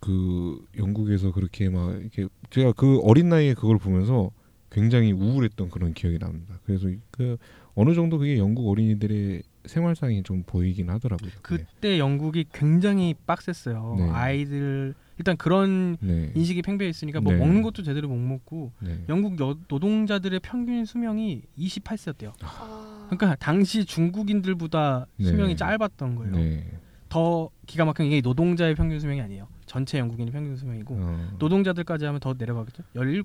그 0.00 0.66
영국에서 0.76 1.30
그렇게 1.32 1.68
막 1.68 1.94
이렇게 2.00 2.26
제가 2.50 2.72
그 2.72 2.98
어린 3.04 3.28
나이에 3.28 3.54
그걸 3.54 3.78
보면서 3.78 4.30
굉장히 4.70 5.12
우울했던 5.12 5.70
그런 5.70 5.94
기억이 5.94 6.18
납니다. 6.18 6.58
그래서 6.64 6.88
그 7.12 7.36
어느 7.74 7.94
정도 7.94 8.18
그게 8.18 8.38
영국 8.38 8.68
어린이들의 8.70 9.42
생활상이 9.66 10.22
좀 10.24 10.42
보이긴 10.44 10.90
하더라고요. 10.90 11.30
그때 11.42 11.98
영국이 11.98 12.46
굉장히 12.52 13.14
빡셌어요. 13.26 13.94
네. 13.98 14.08
아이들 14.10 14.94
일단 15.18 15.36
그런 15.36 15.96
네, 16.00 16.32
인식이 16.34 16.62
팽배해 16.62 16.88
있으니까 16.88 17.20
뭐 17.20 17.32
네. 17.32 17.38
먹는 17.38 17.62
것도 17.62 17.82
제대로 17.82 18.08
못 18.08 18.16
먹고 18.16 18.72
네. 18.80 19.04
영국 19.08 19.40
여, 19.40 19.56
노동자들의 19.68 20.40
평균 20.40 20.84
수명이 20.84 21.42
28세였대요. 21.58 22.32
아. 22.42 23.06
그러니까 23.10 23.36
당시 23.36 23.84
중국인들보다 23.84 25.06
네. 25.16 25.26
수명이 25.26 25.56
짧았던 25.56 26.14
거예요. 26.16 26.36
네. 26.36 26.78
더 27.08 27.50
기가 27.66 27.84
막힌 27.84 28.08
게 28.08 28.20
노동자의 28.22 28.74
평균 28.74 28.98
수명이 28.98 29.20
아니에요. 29.20 29.46
전체 29.66 29.98
영국인의 29.98 30.32
평균 30.32 30.56
수명이고 30.56 30.94
어, 30.98 31.36
노동자들까지 31.38 32.06
하면 32.06 32.20
더 32.20 32.34
내려가겠죠. 32.36 32.82
17, 32.94 33.22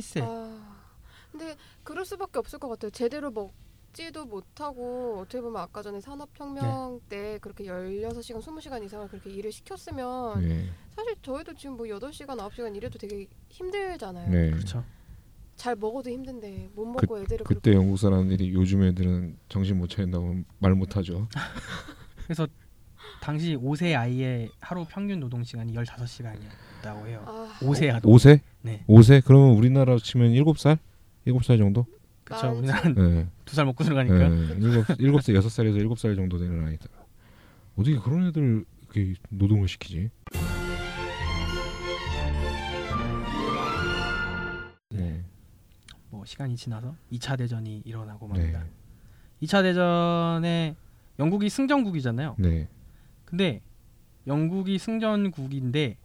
17세. 0.00 0.22
아. 0.22 0.76
근데 1.30 1.54
그럴 1.82 2.04
수밖에 2.04 2.38
없을 2.38 2.58
것 2.58 2.68
같아요. 2.68 2.90
제대로 2.90 3.30
먹 3.30 3.52
지도 3.96 4.26
못하고 4.26 5.20
어떻게 5.20 5.40
보면 5.40 5.62
아까 5.62 5.80
전에 5.80 6.02
산업혁명 6.02 7.00
네. 7.08 7.08
때 7.08 7.38
그렇게 7.38 7.64
16시간, 7.64 8.42
20시간 8.42 8.84
이상을 8.84 9.08
그렇게 9.08 9.30
일을 9.30 9.50
시켰으면 9.50 10.46
네, 10.46 10.66
사실 10.94 11.14
저희도 11.22 11.54
지금 11.54 11.78
뭐 11.78 11.86
8시간, 11.86 12.36
9시간 12.38 12.76
일해도 12.76 12.98
되게 12.98 13.26
힘들잖아요. 13.48 14.28
네. 14.28 14.50
그렇죠. 14.50 14.84
잘 15.54 15.74
먹어도 15.76 16.10
힘든데 16.10 16.72
못 16.74 16.84
먹고 16.84 17.20
애들을 17.20 17.46
그때 17.46 17.72
영국 17.72 17.96
사람들이 17.96 18.52
요즘 18.52 18.82
애들은 18.82 19.38
정신 19.48 19.78
못 19.78 19.88
차린다고 19.88 20.42
말 20.58 20.74
못하죠. 20.74 21.26
그래서 22.24 22.46
당시 23.22 23.56
5세 23.56 23.96
아이의 23.96 24.50
하루 24.60 24.84
평균 24.86 25.20
노동 25.20 25.42
시간이 25.42 25.72
15시간이었다고 25.72 27.06
해요. 27.06 27.24
아, 27.26 27.50
5세 27.60 27.94
아동. 27.94 28.12
5세? 28.12 28.40
네. 28.60 28.84
5세? 28.86 29.22
그러면 29.24 29.56
우리나라 29.56 29.96
치면 29.96 30.32
7살? 30.32 30.76
7살 31.26 31.56
정도? 31.56 31.86
그렇죠. 32.26 32.50
우리나라는 32.58 32.94
네. 32.94 33.28
두살 33.44 33.64
먹고 33.66 33.84
들어가니까. 33.84 34.28
네, 34.28 34.56
일곱 34.58 34.84
일곱 34.98 35.22
살 35.22 35.34
여섯 35.36 35.48
살에서 35.48 35.78
일곱 35.78 35.98
살 35.98 36.16
정도 36.16 36.38
되는 36.38 36.66
아이들 36.66 36.90
어떻게 37.76 37.96
그런 37.98 38.26
애들 38.26 38.64
이렇게 38.82 39.14
노동을 39.28 39.68
시키지? 39.68 40.10
네, 44.90 45.24
뭐 46.10 46.24
시간이 46.24 46.56
지나서 46.56 46.96
2차 47.12 47.38
대전이 47.38 47.82
일어나고 47.84 48.26
네, 48.32 48.40
맙니다. 48.40 48.66
2차 49.42 49.62
대전에 49.62 50.74
영국이 51.20 51.48
승전국이잖아요. 51.48 52.34
네. 52.38 52.68
근데 53.24 53.60
영국이 54.26 54.78
승전국인데 54.78 55.96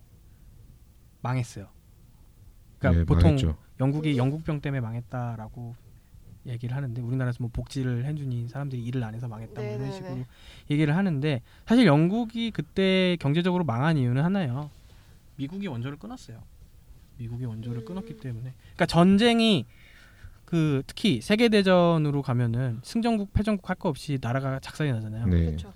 망했어요. 1.22 1.68
그러니까 2.78 3.00
네, 3.00 3.06
보통 3.06 3.24
망했죠. 3.32 3.58
영국이 3.80 4.18
영국병 4.18 4.62
때문에 4.62 4.82
망했다라고 4.82 5.75
얘기를 6.46 6.76
하는데 6.76 7.02
우리나라에서 7.02 7.38
뭐 7.42 7.50
복지를 7.54 8.06
해주니 8.06 8.48
사람들이 8.48 8.84
일을 8.84 9.04
안 9.04 9.14
해서 9.14 9.28
망했다 9.28 9.62
뭐 9.62 9.76
이런. 9.76 9.92
식으로 9.92 10.26
얘기를 10.70 10.96
하는데 10.96 11.42
사실 11.66 11.86
영국이 11.86 12.52
그때 12.52 13.16
경제적으로 13.20 13.64
망한 13.64 13.98
이유는 13.98 14.24
하나예요. 14.24 14.70
미국이 15.36 15.68
원조를 15.68 15.98
끊었어요. 15.98 16.42
미국이 17.18 17.46
원조를 17.46 17.82
음. 17.82 17.86
끊었기 17.86 18.18
때문에 18.18 18.54
그러니까 18.62 18.86
전쟁이 18.88 19.66
그 20.46 20.82
특히 20.88 21.22
세계 21.22 21.48
대전으로 21.50 22.22
가면은 22.22 22.80
승전국 22.84 23.32
패전국 23.34 23.70
할 23.70 23.76
거 23.76 23.90
없이 23.90 24.18
나라가 24.22 24.60
작살이 24.60 24.92
나잖아요. 24.92 25.28
네. 25.28 25.46
그렇죠. 25.46 25.72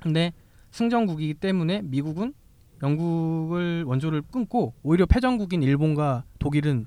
근데 0.00 0.32
승전국이기 0.72 1.34
때문에 1.34 1.82
미국은 1.82 2.34
영국을 2.82 3.84
원조를 3.84 4.22
끊고 4.22 4.74
오히려 4.82 5.06
패전국인 5.06 5.62
일본과 5.62 6.24
독일은 6.38 6.86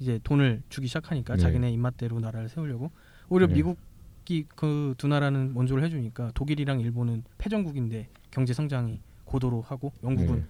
이제 0.00 0.20
돈을 0.22 0.62
주기 0.68 0.86
시작하니까 0.86 1.34
네. 1.36 1.42
자기네 1.42 1.70
입맛대로 1.72 2.20
나라를 2.20 2.48
세우려고 2.48 2.90
오히려 3.28 3.46
네. 3.46 3.54
미국이 3.54 4.44
그 4.54 4.94
두 4.98 5.08
나라는 5.08 5.52
원조를 5.54 5.82
해주니까 5.84 6.32
독일이랑 6.34 6.80
일본은 6.80 7.24
패전국인데 7.38 8.08
경제 8.30 8.52
성장이 8.52 9.00
고도로 9.24 9.62
하고 9.62 9.92
영국은 10.02 10.36
네. 10.36 10.44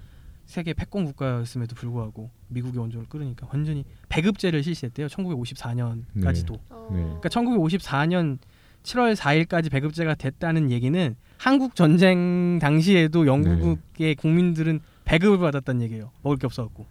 세계 0.46 0.72
패권 0.72 1.04
국가였음에도 1.04 1.74
불구하고 1.74 2.30
미국의 2.48 2.80
원조를 2.80 3.06
끌으니까 3.08 3.46
완전히 3.52 3.84
배급제를 4.08 4.62
실시했대요. 4.62 5.08
1954년까지도. 5.08 6.58
어, 6.70 6.88
네. 6.90 7.02
그러니까 7.02 7.28
1954년 7.28 8.38
7월 8.82 9.14
4일까지 9.14 9.70
배급제가 9.70 10.14
됐다는 10.14 10.70
얘기는 10.70 11.16
한국 11.36 11.74
전쟁 11.74 12.58
당시에도 12.60 13.26
영국의 13.26 14.14
국민들은 14.14 14.80
배급을 15.04 15.38
받았다는 15.38 15.82
얘기예요. 15.82 16.10
먹을 16.22 16.38
게 16.38 16.46
없어갖고. 16.46 16.86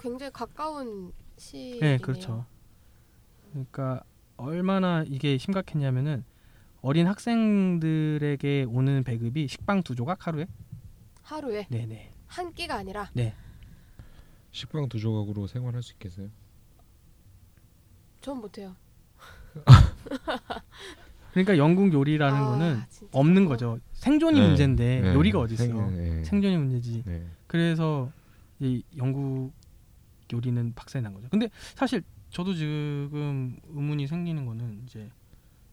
굉장히 0.00 0.32
가까운 0.32 1.12
시. 1.36 1.78
네, 1.80 1.98
그렇죠. 1.98 2.46
그러니까 3.50 4.02
얼마나 4.36 5.04
이게 5.06 5.36
심각했냐면은 5.38 6.24
어린 6.82 7.06
학생들에게 7.06 8.66
오는 8.68 9.04
배급이 9.04 9.46
식빵 9.48 9.82
두 9.82 9.94
조각 9.94 10.26
하루에. 10.26 10.46
하루에 11.22 11.66
네네. 11.70 12.12
한 12.26 12.52
끼가 12.54 12.76
아니라 12.76 13.10
식빵 14.52 14.88
두 14.88 14.98
조각으로 14.98 15.46
생활할 15.46 15.82
수 15.82 15.92
있겠어요? 15.92 16.28
전 18.20 18.38
못해요. 18.40 18.74
그러니까 21.32 21.56
영국 21.58 21.92
요리라는 21.92 22.36
아, 22.40 22.44
거는 22.50 22.80
진짜. 22.88 23.18
없는 23.18 23.46
거죠. 23.46 23.78
생존이 23.92 24.40
네. 24.40 24.46
문제인데 24.46 25.00
네. 25.00 25.14
요리가 25.14 25.38
어디 25.40 25.54
있어? 25.54 25.64
생- 25.64 25.96
네. 25.96 26.24
생존이 26.24 26.56
문제지. 26.56 27.02
네. 27.06 27.26
그래서 27.46 28.10
이 28.58 28.82
영국 28.96 29.52
요리는 30.32 30.72
박살이 30.74 31.02
난 31.02 31.14
거죠. 31.14 31.28
근데 31.30 31.48
사실 31.74 32.02
저도 32.30 32.54
지금 32.54 33.56
의문이 33.68 34.06
생기는 34.06 34.46
거는 34.46 34.82
이제 34.84 35.10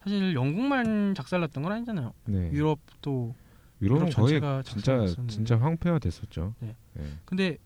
사실 0.02 0.34
영국만 0.34 1.14
작살났던 1.14 1.62
건 1.62 1.72
아니잖아요. 1.72 2.12
네. 2.26 2.50
유럽도 2.52 3.34
유럽은 3.80 4.06
유럽 4.08 4.16
거의 4.16 4.40
전체가 4.40 4.62
진짜. 4.62 5.26
진짜 5.28 5.58
황폐화 5.58 5.98
됐었죠. 5.98 6.54
네. 6.60 6.74
네. 6.94 7.04
근데 7.24 7.58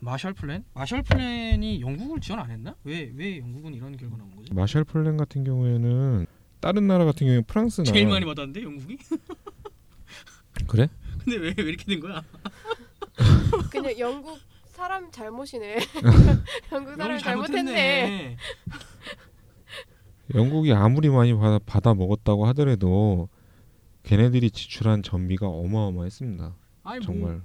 마셜 0.00 0.32
플랜? 0.32 0.64
마셜 0.72 1.02
플랜이 1.02 1.80
영국을 1.80 2.20
지원 2.20 2.40
안 2.40 2.50
했나? 2.50 2.74
왜 2.84 3.12
왜 3.14 3.38
영국은 3.38 3.74
이런 3.74 3.96
결과 3.96 4.16
나온 4.16 4.34
거지? 4.34 4.52
마샬 4.54 4.84
플랜 4.84 5.16
같은 5.16 5.44
경우에는 5.44 6.26
다른 6.60 6.86
나라 6.86 7.04
같은 7.04 7.26
경우에 7.26 7.42
프랑스나 7.42 7.84
제일 7.92 8.06
많이 8.08 8.24
받았는데 8.24 8.62
영국이? 8.62 8.96
그래? 10.66 10.88
근데 11.22 11.36
왜, 11.36 11.54
왜 11.56 11.64
이렇게 11.64 11.84
된 11.84 12.00
거야? 12.00 12.22
그냥 13.70 13.98
영국 13.98 14.38
사람 14.74 15.10
잘못이네. 15.10 15.76
영국 16.72 16.96
사람 16.96 17.18
잘못했네. 17.18 18.36
영국이 20.34 20.72
아무리 20.72 21.08
많이 21.10 21.34
받아, 21.34 21.58
받아 21.64 21.94
먹었다고 21.94 22.46
하더라도 22.48 23.28
걔네들이 24.04 24.50
지출한 24.50 25.02
전비가 25.02 25.46
어마어마했습니다. 25.48 26.54
아니 26.84 26.98
뭐 26.98 27.06
정말 27.06 27.42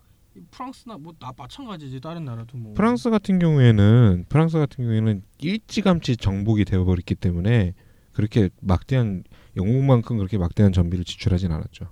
프랑스나 0.51 0.97
뭐 0.97 1.13
나 1.19 1.33
마찬가지지 1.35 1.99
다른 1.99 2.23
나라도 2.25 2.57
뭐 2.57 2.73
프랑스 2.73 3.09
같은 3.09 3.39
경우에는 3.39 4.25
프랑스 4.29 4.57
같은 4.57 4.85
경우에는 4.85 5.23
일찌감치 5.39 6.17
정복이 6.17 6.63
되어버렸기 6.65 7.15
때문에 7.15 7.73
그렇게 8.13 8.49
막대한 8.61 9.23
영국만큼 9.57 10.17
그렇게 10.17 10.37
막대한 10.37 10.71
전비를 10.71 11.03
지출하진 11.05 11.51
않았죠. 11.51 11.87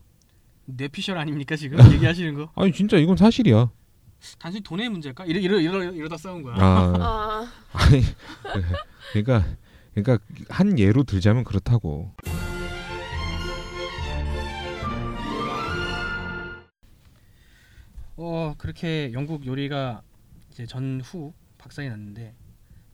뇌피셜 0.65 1.17
아닙니까 1.17 1.55
지금 1.55 1.79
얘기하시는 1.93 2.33
거? 2.35 2.49
아니 2.55 2.71
진짜 2.71 2.97
이건 2.97 3.15
사실이야. 3.17 3.69
단순히 4.39 4.63
돈의 4.63 4.89
문제일까? 4.89 5.25
이러 5.25 5.39
이러 5.39 5.59
이러 5.59 5.83
이러다 5.91 6.17
싸운 6.17 6.43
거야. 6.43 6.55
아 6.57 6.59
아, 6.99 7.47
아니 7.73 8.01
그러니까 9.13 9.55
그러니까 9.93 10.25
한 10.49 10.77
예로 10.77 11.03
들자면 11.03 11.43
그렇다고. 11.43 12.13
어 18.15 18.55
그렇게 18.57 19.11
영국 19.13 19.45
요리가 19.45 20.01
이제 20.51 20.65
전후 20.65 21.33
박살이 21.59 21.87
났는데 21.89 22.33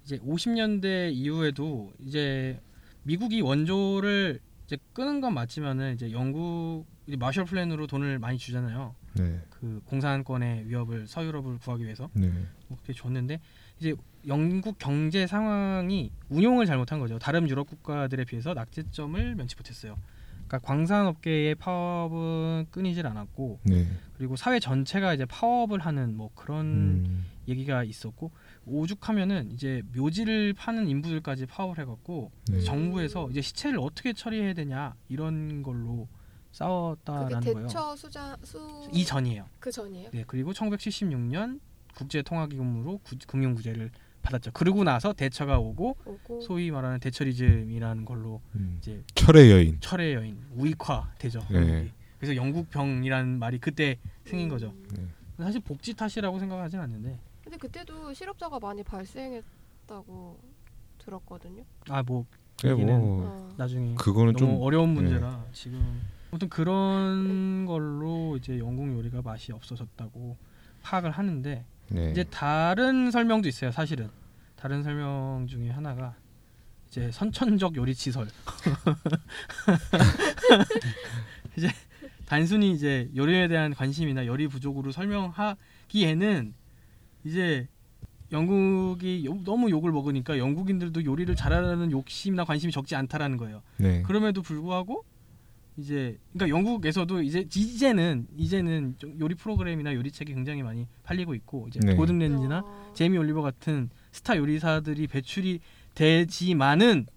이제 0.03 0.17
50년대 0.19 1.13
이후에도 1.13 1.93
이제 1.99 2.59
미국이 3.03 3.41
원조를 3.41 4.39
이제 4.65 4.77
끄는 4.93 5.21
건 5.21 5.33
맞지만은 5.33 5.93
이제 5.93 6.11
영국 6.11 6.85
마셜 7.17 7.45
플랜으로 7.45 7.87
돈을 7.87 8.19
많이 8.19 8.37
주잖아요. 8.37 8.95
네, 9.15 9.39
그 9.49 9.81
공산권의 9.85 10.67
위협을 10.67 11.07
서유럽을 11.07 11.59
구하기 11.59 11.83
위해서 11.83 12.09
네, 12.13 12.29
뭐 12.67 12.77
그렇게 12.77 12.93
줬는데 12.93 13.39
이제 13.79 13.95
영국 14.27 14.77
경제 14.79 15.27
상황이 15.27 16.11
운용을 16.29 16.65
잘못한 16.65 16.99
거죠. 16.99 17.19
다른 17.19 17.49
유럽 17.49 17.67
국가들에 17.67 18.25
비해서 18.25 18.53
낙제점을 18.53 19.35
면치 19.35 19.55
못했어요. 19.55 19.97
그러니까 20.47 20.59
광산업계의 20.59 21.55
파업은 21.55 22.67
끊이질 22.69 23.07
않았고 23.07 23.59
네. 23.63 23.87
그리고 24.17 24.35
사회 24.35 24.59
전체가 24.59 25.13
이제 25.13 25.25
파업을 25.25 25.79
하는 25.79 26.15
뭐 26.15 26.29
그런 26.35 26.65
음, 27.05 27.25
얘기가 27.47 27.83
있었고 27.83 28.31
오죽하면은 28.65 29.51
이제 29.51 29.81
묘지를 29.95 30.53
파는 30.53 30.87
인부들까지 30.87 31.47
파업을 31.47 31.79
해갖고 31.79 32.31
네. 32.51 32.61
정부에서 32.61 33.29
이제 33.31 33.41
시체를 33.41 33.79
어떻게 33.79 34.13
처리해야 34.13 34.53
되냐 34.53 34.95
이런 35.09 35.63
걸로 35.63 36.07
싸웠다라는 36.53 37.39
거예요. 37.41 37.67
대처 37.67 37.95
수자 37.95 38.37
수 38.43 38.87
이전이에요. 38.93 39.45
그 39.59 39.71
전이에요. 39.71 40.09
네 40.13 40.23
그리고 40.25 40.53
1976년 40.53 41.59
국제 41.95 42.21
통화 42.21 42.47
기금으로 42.47 42.99
구- 42.99 43.15
금융 43.27 43.53
구제를 43.55 43.91
받았죠. 44.21 44.51
그러고 44.53 44.83
나서 44.85 45.11
대처가 45.13 45.59
오고 45.59 45.97
오고 46.05 46.41
소위 46.41 46.71
말하는 46.71 46.99
대처리즘이라는 46.99 48.05
걸로 48.05 48.39
음. 48.55 48.77
이제 48.79 49.03
철의 49.15 49.51
여인. 49.51 49.77
철의 49.81 50.13
여인 50.13 50.41
우익화 50.55 51.13
되죠. 51.17 51.39
네. 51.51 51.91
그래서 52.19 52.35
영국병이라는 52.35 53.37
말이 53.39 53.59
그때 53.59 53.97
생긴 54.23 54.47
거죠. 54.47 54.67
음. 54.67 55.11
네. 55.37 55.43
사실 55.43 55.59
복지 55.59 55.93
탓이라고 55.93 56.39
생각하진 56.39 56.79
않는데 56.79 57.19
근데 57.43 57.57
그때도 57.57 58.13
실업자가 58.13 58.59
많이 58.59 58.81
발생했다고 58.83 60.39
들었거든요. 60.99 61.63
아뭐 61.89 62.25
네, 62.63 62.69
얘기는 62.69 62.99
뭐 62.99 63.25
어. 63.27 63.49
나중에 63.57 63.95
그거는 63.95 64.33
너무 64.33 64.53
좀 64.53 64.61
어려운 64.61 64.89
문제라 64.89 65.43
지금 65.51 66.01
아무튼 66.33 66.49
그런 66.49 67.65
걸로 67.67 68.35
이제 68.37 68.57
영국 68.57 68.91
요리가 68.91 69.21
맛이 69.21 69.51
없어졌다고 69.51 70.35
파악을 70.81 71.11
하는데 71.11 71.63
네. 71.89 72.11
이제 72.11 72.23
다른 72.23 73.11
설명도 73.11 73.47
있어요 73.47 73.69
사실은 73.69 74.09
다른 74.55 74.81
설명 74.81 75.45
중에 75.47 75.69
하나가 75.69 76.15
이제 76.87 77.11
선천적 77.11 77.75
요리 77.75 77.93
치설 77.93 78.27
이제 81.55 81.69
단순히 82.25 82.71
이제 82.71 83.11
요리에 83.15 83.47
대한 83.47 83.75
관심이나 83.75 84.25
요리 84.25 84.47
부족으로 84.47 84.91
설명하기에는 84.91 86.55
이제 87.25 87.67
영국이 88.31 89.23
요- 89.25 89.39
너무 89.45 89.69
욕을 89.69 89.91
먹으니까 89.91 90.39
영국인들도 90.39 91.05
요리를 91.05 91.35
잘하는 91.35 91.91
욕심이나 91.91 92.43
관심이 92.43 92.73
적지 92.73 92.95
않다라는 92.95 93.37
거예요. 93.37 93.61
네. 93.77 94.01
그럼에도 94.01 94.41
불구하고 94.41 95.05
이제 95.77 96.17
그러니까 96.33 96.55
영국에서도 96.55 97.21
이제 97.23 97.47
이제는 97.55 98.27
이제는 98.37 98.95
좀 98.97 99.19
요리 99.19 99.33
프로그램이나 99.35 99.93
요리책이 99.93 100.33
굉장히 100.33 100.61
많이 100.61 100.87
팔리고 101.03 101.33
있고 101.35 101.67
이제 101.67 101.79
네. 101.83 101.95
고든 101.95 102.19
렌지나 102.19 102.59
어. 102.59 102.91
제이미 102.93 103.17
올리버 103.17 103.41
같은 103.41 103.89
스타 104.11 104.37
요리사들이 104.37 105.07
배출이 105.07 105.59
되지만은 105.95 107.07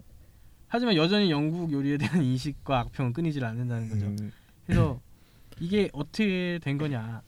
하지만 0.68 0.96
여전히 0.96 1.30
영국 1.30 1.72
요리에 1.72 1.98
대한 1.98 2.22
인식과 2.24 2.80
악평은 2.80 3.12
끊이질 3.12 3.44
않는다는 3.44 3.88
거죠. 3.88 4.06
음, 4.06 4.32
그래서 4.64 5.00
이게 5.60 5.88
어떻게 5.92 6.58
된 6.62 6.78
거냐? 6.78 7.22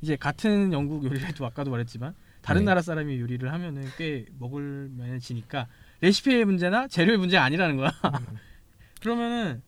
이제 0.00 0.16
같은 0.16 0.72
영국 0.72 1.04
요리를 1.04 1.26
해도 1.26 1.44
아까도 1.46 1.70
말했지만 1.70 2.14
다른 2.40 2.62
네. 2.62 2.66
나라 2.66 2.82
사람이 2.82 3.18
요리를 3.20 3.50
하면은 3.52 3.84
꽤 3.96 4.26
먹을 4.38 4.90
만해지니까 4.96 5.66
레시피의 6.00 6.44
문제나 6.44 6.88
재료의 6.88 7.18
문제가 7.18 7.42
아니라는 7.44 7.76
거야. 7.76 7.90
그러면은 9.00 9.62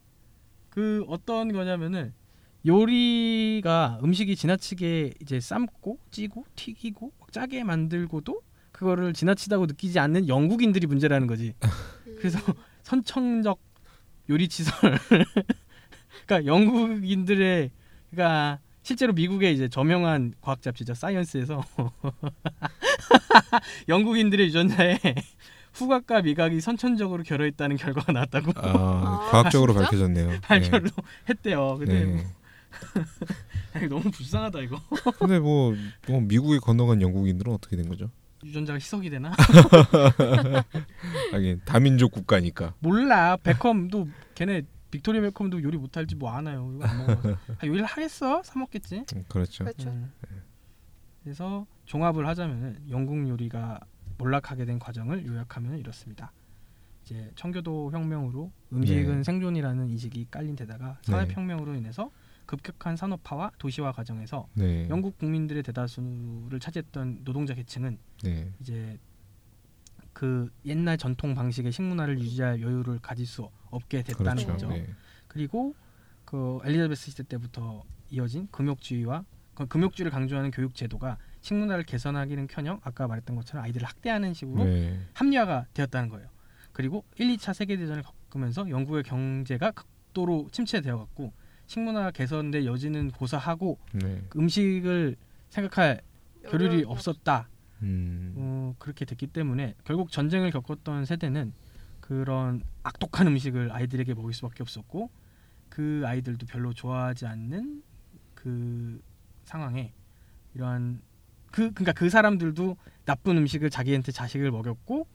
그 0.70 1.04
어떤 1.09 1.52
거냐면은 1.52 2.12
요리가 2.66 3.98
음식이 4.02 4.37
지나치게 4.37 5.14
이제 5.20 5.40
삶고 5.40 5.98
찌고 6.11 6.44
튀기고 6.56 7.12
막 7.18 7.33
짜게 7.33 7.64
만들고도 7.64 8.42
그거를 8.72 9.12
지나치다고 9.12 9.66
느끼지 9.66 9.98
않는 9.98 10.28
영국인들이 10.28 10.87
문제라는 10.87 11.26
거지. 11.26 11.54
그래서 12.18 12.38
선천적 12.83 13.59
요리 14.28 14.48
치설. 14.48 14.74
그러니까 16.26 16.46
영국인들의 16.46 17.70
그러니까 18.11 18.59
실제로 18.83 19.12
미국의 19.12 19.54
이제 19.54 19.68
저명한 19.68 20.35
과학 20.40 20.62
잡지죠 20.62 20.94
사이언스에서 20.94 21.62
영국인들의 23.88 24.46
유전자에 24.46 24.98
후각과 25.80 26.22
미각이 26.22 26.60
선천적으로 26.60 27.22
결여 27.22 27.46
있다는 27.46 27.76
결과가 27.76 28.12
나왔다고 28.12 28.52
아, 28.56 28.68
아, 28.68 29.28
과학적으로 29.30 29.72
진짜? 29.72 29.84
밝혀졌네요. 29.86 30.40
발표를 30.42 30.90
했대요. 31.28 31.76
근데 31.78 32.04
네. 32.04 32.12
뭐, 32.12 32.22
너무 33.88 34.10
불쌍하다 34.10 34.60
이거. 34.60 34.80
근데 35.18 35.38
뭐, 35.38 35.74
뭐 36.08 36.20
미국에 36.20 36.58
건너간 36.58 37.00
영국인들은 37.02 37.52
어떻게 37.52 37.76
된 37.76 37.88
거죠? 37.88 38.10
유전자가 38.44 38.76
희석이 38.76 39.10
되나? 39.10 39.32
하긴 41.32 41.60
다민족 41.64 42.12
국가니까. 42.12 42.74
몰라. 42.78 43.36
베컴도 43.36 44.08
걔네 44.34 44.62
빅토리아 44.90 45.20
베컴도 45.22 45.62
요리 45.62 45.76
못할지 45.78 46.16
뭐 46.16 46.30
아나요. 46.30 46.72
이거 46.74 46.84
안 46.86 47.06
먹어. 47.06 47.30
아, 47.58 47.66
요리를 47.66 47.84
하겠어? 47.84 48.42
사 48.42 48.58
먹겠지. 48.58 49.04
음, 49.14 49.24
그렇죠. 49.28 49.64
그렇죠. 49.64 49.90
음. 49.90 50.10
그래서 51.22 51.66
종합을 51.84 52.26
하자면 52.26 52.78
영국 52.88 53.28
요리가 53.28 53.78
몰락하게 54.20 54.66
된 54.66 54.78
과정을 54.78 55.26
요약하면 55.26 55.78
이렇습니다. 55.78 56.33
이제 57.02 57.30
청교도 57.35 57.90
혁명으로 57.92 58.52
음식은 58.72 59.16
네. 59.18 59.22
생존이라는 59.22 59.88
인식이 59.88 60.26
깔린 60.30 60.54
데다가 60.54 60.98
네. 61.06 61.12
산업 61.12 61.33
혁명으로 61.33 61.74
인해서 61.74 62.11
급격한 62.44 62.96
산업화와 62.96 63.52
도시화 63.59 63.92
과정에서 63.92 64.46
네. 64.54 64.87
영국 64.90 65.16
국민들의 65.18 65.62
대다수를 65.62 66.61
차지했던 66.61 67.24
노동자 67.24 67.54
계층은 67.54 67.98
네. 68.22 68.52
이제 68.61 68.98
그 70.12 70.50
옛날 70.66 70.98
전통 70.98 71.35
방식의 71.35 71.72
식문화를 71.72 72.18
유지할 72.18 72.61
여유를 72.61 72.98
가질 72.98 73.26
수 73.26 73.48
없게 73.70 74.02
됐다는 74.02 74.44
그렇죠. 74.44 74.52
거죠. 74.52 74.68
네. 74.68 74.87
그리고 75.28 75.74
그 76.24 76.59
엘리자베스 76.64 77.11
시대 77.12 77.22
때부터 77.22 77.85
이어진 78.11 78.48
금욕주의와 78.50 79.24
그 79.54 79.66
금욕주의를 79.66 80.11
강조하는 80.11 80.50
교육 80.50 80.74
제도가 80.74 81.16
식문화를 81.40 81.85
개선하기는커녕 81.85 82.81
아까 82.83 83.07
말했던 83.07 83.37
것처럼 83.37 83.64
아이들을 83.64 83.87
학대하는 83.87 84.35
식으로 84.35 84.64
네. 84.64 85.00
합리화가 85.14 85.66
되었다는 85.74 86.09
거예요. 86.09 86.29
그리고 86.72 87.05
1, 87.16 87.37
2차 87.37 87.55
세계 87.55 87.76
대전을 87.76 88.03
겪으면서 88.03 88.68
영국의 88.70 89.03
경제가 89.03 89.72
극도로 89.72 90.48
침체되어 90.53 90.98
갔고 90.98 91.33
식문화 91.66 92.11
개선의 92.11 92.66
여지는 92.66 93.11
고사하고 93.12 93.79
네. 93.92 94.22
그 94.29 94.38
음식을 94.38 95.16
생각할 95.50 96.03
교류이 96.48 96.85
없었다. 96.85 97.48
음. 97.83 98.35
어, 98.37 98.74
그렇게 98.79 99.05
됐기 99.05 99.29
때문에 99.29 99.74
결국 99.85 100.11
전쟁을 100.11 100.50
겪었던 100.50 101.05
세대는 101.05 101.53
그런 102.00 102.62
악독한 102.83 103.26
음식을 103.29 103.72
아이들에게 103.72 104.14
먹일 104.14 104.35
수밖에 104.35 104.62
없었고 104.62 105.11
그 105.68 106.03
아이들도 106.05 106.46
별로 106.46 106.72
좋아하지 106.72 107.26
않는 107.26 107.83
그 108.35 109.00
상황에 109.44 109.92
이러한 110.55 111.00
그 111.50 111.72
그러니까 111.72 111.92
그 111.92 112.10
사람들도 112.10 112.76
나쁜 113.04 113.36
음식을 113.38 113.70
자기한테 113.70 114.12
자식을 114.12 114.50
먹였고 114.50 115.06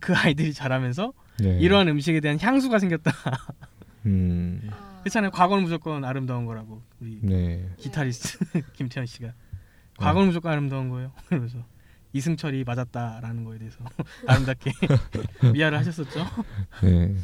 그 0.00 0.14
아이들이 0.14 0.52
자라면서 0.52 1.12
네. 1.40 1.58
이러한 1.58 1.88
음식에 1.88 2.20
대한 2.20 2.38
향수가 2.40 2.78
생겼다. 2.78 3.12
음. 4.06 4.68
아, 4.70 5.00
그렇잖아요. 5.00 5.30
과거는 5.30 5.64
무조건 5.64 6.04
아름다운 6.04 6.44
거라고 6.44 6.82
우리 7.00 7.20
네. 7.22 7.70
기타리스트 7.78 8.38
김태현 8.74 9.06
씨가 9.06 9.32
과거는 9.96 10.28
무조건 10.28 10.52
아름다운 10.52 10.88
거예요. 10.90 11.12
그래서 11.28 11.64
이승철이 12.12 12.64
맞았다라는 12.64 13.44
거에 13.44 13.58
대해서 13.58 13.78
아름답게 14.26 14.72
미화를 15.52 15.78
하셨었죠. 15.78 16.24
네. 16.82 17.14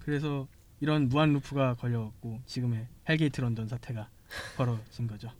그래서 0.00 0.46
이런 0.80 1.08
무한 1.08 1.32
루프가 1.32 1.74
걸려갖고 1.74 2.40
지금의 2.46 2.86
헬게이트 3.08 3.40
런던 3.40 3.68
사태가 3.68 4.08
벌어진 4.56 5.06
거죠. 5.06 5.30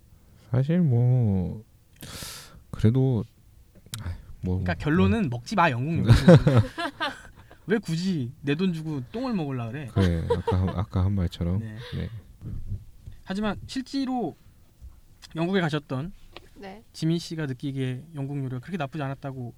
사실 0.51 0.81
뭐 0.81 1.65
그래도 2.75 3.25
아이, 4.03 4.13
뭐 4.43 4.59
그러니까 4.59 4.75
결론은 4.75 5.31
먹지 5.31 5.55
마 5.57 5.71
영국 5.71 5.99
요리. 6.07 6.13
왜 7.67 7.79
굳이 7.79 8.31
내 8.43 8.55
돈 8.55 8.73
주고 8.73 9.01
똥을 9.13 9.33
먹으려 9.35 9.69
그래? 9.71 9.89
그래 9.95 10.27
아까 10.37 10.57
한- 10.61 10.69
아까 10.71 11.05
한 11.05 11.13
말처럼 11.13 11.61
네. 11.61 11.77
네. 11.97 12.11
하지만 13.25 13.59
실제로 13.67 14.37
영국에 15.35 15.61
가셨던 15.61 16.13
네. 16.57 16.85
지민 16.93 17.19
씨가 17.19 17.47
느끼기에 17.47 18.05
영국 18.15 18.39
요리가 18.39 18.61
그렇게 18.61 18.77
나쁘지 18.77 19.03
않았다고 19.03 19.55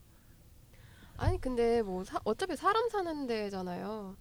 아니 1.18 1.40
근데 1.40 1.82
뭐 1.82 2.04
사, 2.04 2.18
어차피 2.24 2.56
사람 2.56 2.88
사는 2.90 3.26
데잖아요. 3.26 4.16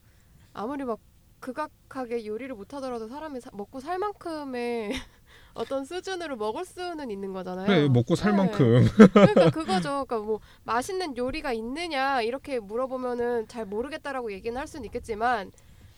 아무리 0.53 0.83
막 0.85 0.99
극악하게 1.41 2.25
요리를 2.25 2.55
못하더라도 2.55 3.07
사람이 3.07 3.39
사, 3.41 3.49
먹고 3.53 3.79
살 3.81 3.99
만큼의 3.99 4.93
어떤 5.55 5.85
수준으로 5.85 6.35
먹을 6.35 6.65
수는 6.65 7.09
있는 7.09 7.33
거잖아요. 7.33 7.65
그래 7.65 7.87
먹고 7.87 8.15
살 8.15 8.31
네. 8.31 8.37
만큼 8.37 8.87
그러니까 9.13 9.49
그거죠. 9.51 10.05
그러니까 10.05 10.19
뭐 10.19 10.39
맛있는 10.65 11.17
요리가 11.17 11.53
있느냐 11.53 12.21
이렇게 12.21 12.59
물어보면은 12.59 13.47
잘 13.47 13.65
모르겠다라고 13.65 14.31
얘기는 14.33 14.55
할 14.55 14.67
수는 14.67 14.85
있겠지만 14.85 15.51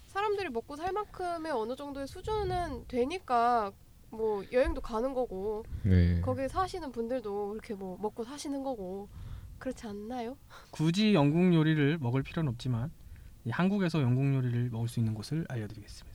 사람들이 0.08 0.50
먹고 0.50 0.76
살 0.76 0.94
만큼의 0.94 1.52
어느 1.52 1.76
정도의 1.76 2.08
수준은 2.08 2.86
되니까 2.88 3.72
뭐 4.10 4.44
여행도 4.52 4.80
가는 4.82 5.14
거고 5.14 5.66
네. 5.84 6.22
거기 6.22 6.48
사시는 6.48 6.92
분들도 6.92 7.54
이렇게 7.54 7.74
뭐 7.74 7.98
먹고 8.00 8.24
사시는 8.24 8.64
거고 8.64 9.10
그렇지 9.58 9.88
않나요? 9.88 10.38
굳이 10.70 11.14
영국 11.16 11.54
요리를 11.54 11.98
먹을 12.00 12.22
필요는 12.22 12.52
없지만 12.52 12.92
이 13.44 13.50
한국에서 13.50 14.02
영국 14.02 14.34
요리를 14.36 14.70
먹을 14.70 14.88
수 14.88 15.00
있는 15.00 15.16
곳을 15.16 15.46
알려드리겠습니다. 15.50 16.07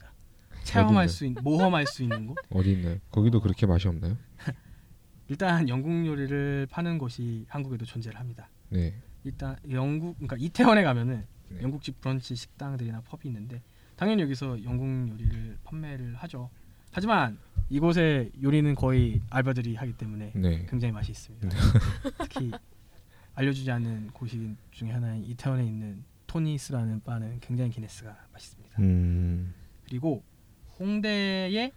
체험할? 0.63 1.09
수 1.09 1.25
있는 1.25 1.43
모험할 1.43 1.85
수 1.87 2.03
있는 2.03 2.27
곳. 2.27 2.37
어디 2.49 2.71
있나요? 2.73 2.97
거기도 3.11 3.41
그렇게 3.41 3.65
맛이 3.65 3.87
없나요? 3.87 4.17
일단 5.27 5.67
영국 5.69 6.05
요리를 6.05 6.67
파는 6.69 6.97
곳이 6.97 7.45
한국에도 7.47 7.85
존재를 7.85 8.19
합니다. 8.19 8.49
네. 8.69 8.93
일단 9.23 9.55
영국 9.69 10.15
그러니까 10.15 10.35
이태원에 10.37 10.83
가면은 10.83 11.25
네. 11.49 11.61
영국식 11.61 12.01
브런치 12.01 12.35
식당들이나 12.35 13.01
펍이 13.01 13.21
있는데 13.25 13.61
당연히 13.95 14.23
여기서 14.23 14.63
영국 14.63 15.09
요리를 15.09 15.57
판매를 15.63 16.15
하죠. 16.15 16.49
하지만 16.91 17.37
이곳의 17.69 18.31
요리는 18.41 18.75
거의 18.75 19.21
알바들이 19.29 19.75
하기 19.75 19.93
때문에 19.93 20.31
네. 20.35 20.65
굉장히 20.69 20.91
맛이 20.91 21.11
있습니다. 21.11 21.49
특히 22.21 22.51
알려주지 23.35 23.71
않는 23.71 24.11
곳이 24.11 24.55
중에 24.71 24.91
하나인 24.91 25.23
이태원에 25.23 25.65
있는 25.65 26.03
토니스라는 26.27 27.01
바는 27.03 27.39
굉장히 27.39 27.71
기네스가 27.71 28.15
맛있습니다. 28.31 28.81
음. 28.81 29.53
그리고 29.85 30.23
홍대에 30.79 31.71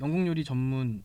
영국 0.00 0.26
요리 0.26 0.44
전문인 0.44 1.02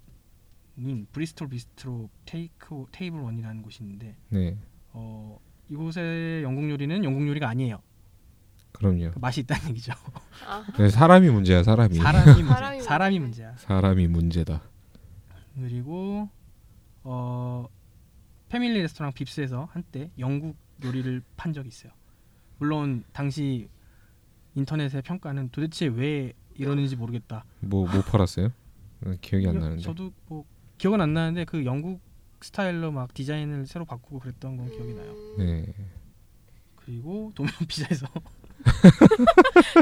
브리스톨 1.11 1.49
비스트로 1.49 2.09
테이크 2.25 2.85
테이블 2.91 3.19
원이라는 3.21 3.61
곳이 3.61 3.83
있는데 3.83 4.15
네. 4.29 4.57
어, 4.91 5.39
이곳의 5.69 6.43
영국 6.43 6.69
요리는 6.69 7.03
영국 7.03 7.27
요리가 7.27 7.49
아니에요. 7.49 7.81
그럼요. 8.71 9.11
그 9.11 9.19
맛이 9.19 9.41
있다는 9.41 9.69
얘기죠. 9.69 9.93
아, 10.47 10.65
네, 10.77 10.89
사람이 10.89 11.29
문제야 11.29 11.63
사람이. 11.63 11.95
사람이 11.95 12.43
문제. 12.43 12.53
사람이 12.53 12.81
사람이 12.81 13.19
문제. 13.19 13.43
문제야. 13.43 13.57
사람이 13.57 14.07
문제다. 14.07 14.61
그리고 15.55 16.29
어 17.03 17.67
패밀리 18.49 18.81
레스토랑 18.81 19.13
빕스에서 19.13 19.67
한때 19.69 20.11
영국 20.19 20.55
요리를 20.83 21.21
판 21.35 21.53
적이 21.53 21.69
있어요. 21.69 21.91
물론 22.59 23.03
당시 23.13 23.67
인터넷의 24.55 25.01
평가는 25.01 25.49
도대체 25.49 25.87
왜 25.87 26.33
이러는지 26.57 26.95
모르겠다. 26.95 27.45
뭐뭐 27.61 28.01
팔았어요? 28.01 28.51
어, 29.05 29.13
기억이 29.21 29.47
안 29.47 29.59
나는데. 29.59 29.83
저도 29.83 30.11
뭐 30.27 30.45
기억은 30.77 31.01
안 31.01 31.13
나는데 31.13 31.45
그 31.45 31.65
영국 31.65 32.01
스타일로 32.41 32.91
막 32.91 33.13
디자인을 33.13 33.65
새로 33.67 33.85
바꾸고 33.85 34.19
그랬던 34.19 34.57
건 34.57 34.69
기억이 34.71 34.93
나요. 34.93 35.11
음, 35.11 35.35
네. 35.39 35.73
그리고 36.75 37.31
도면 37.35 37.51
피자에서 37.67 38.07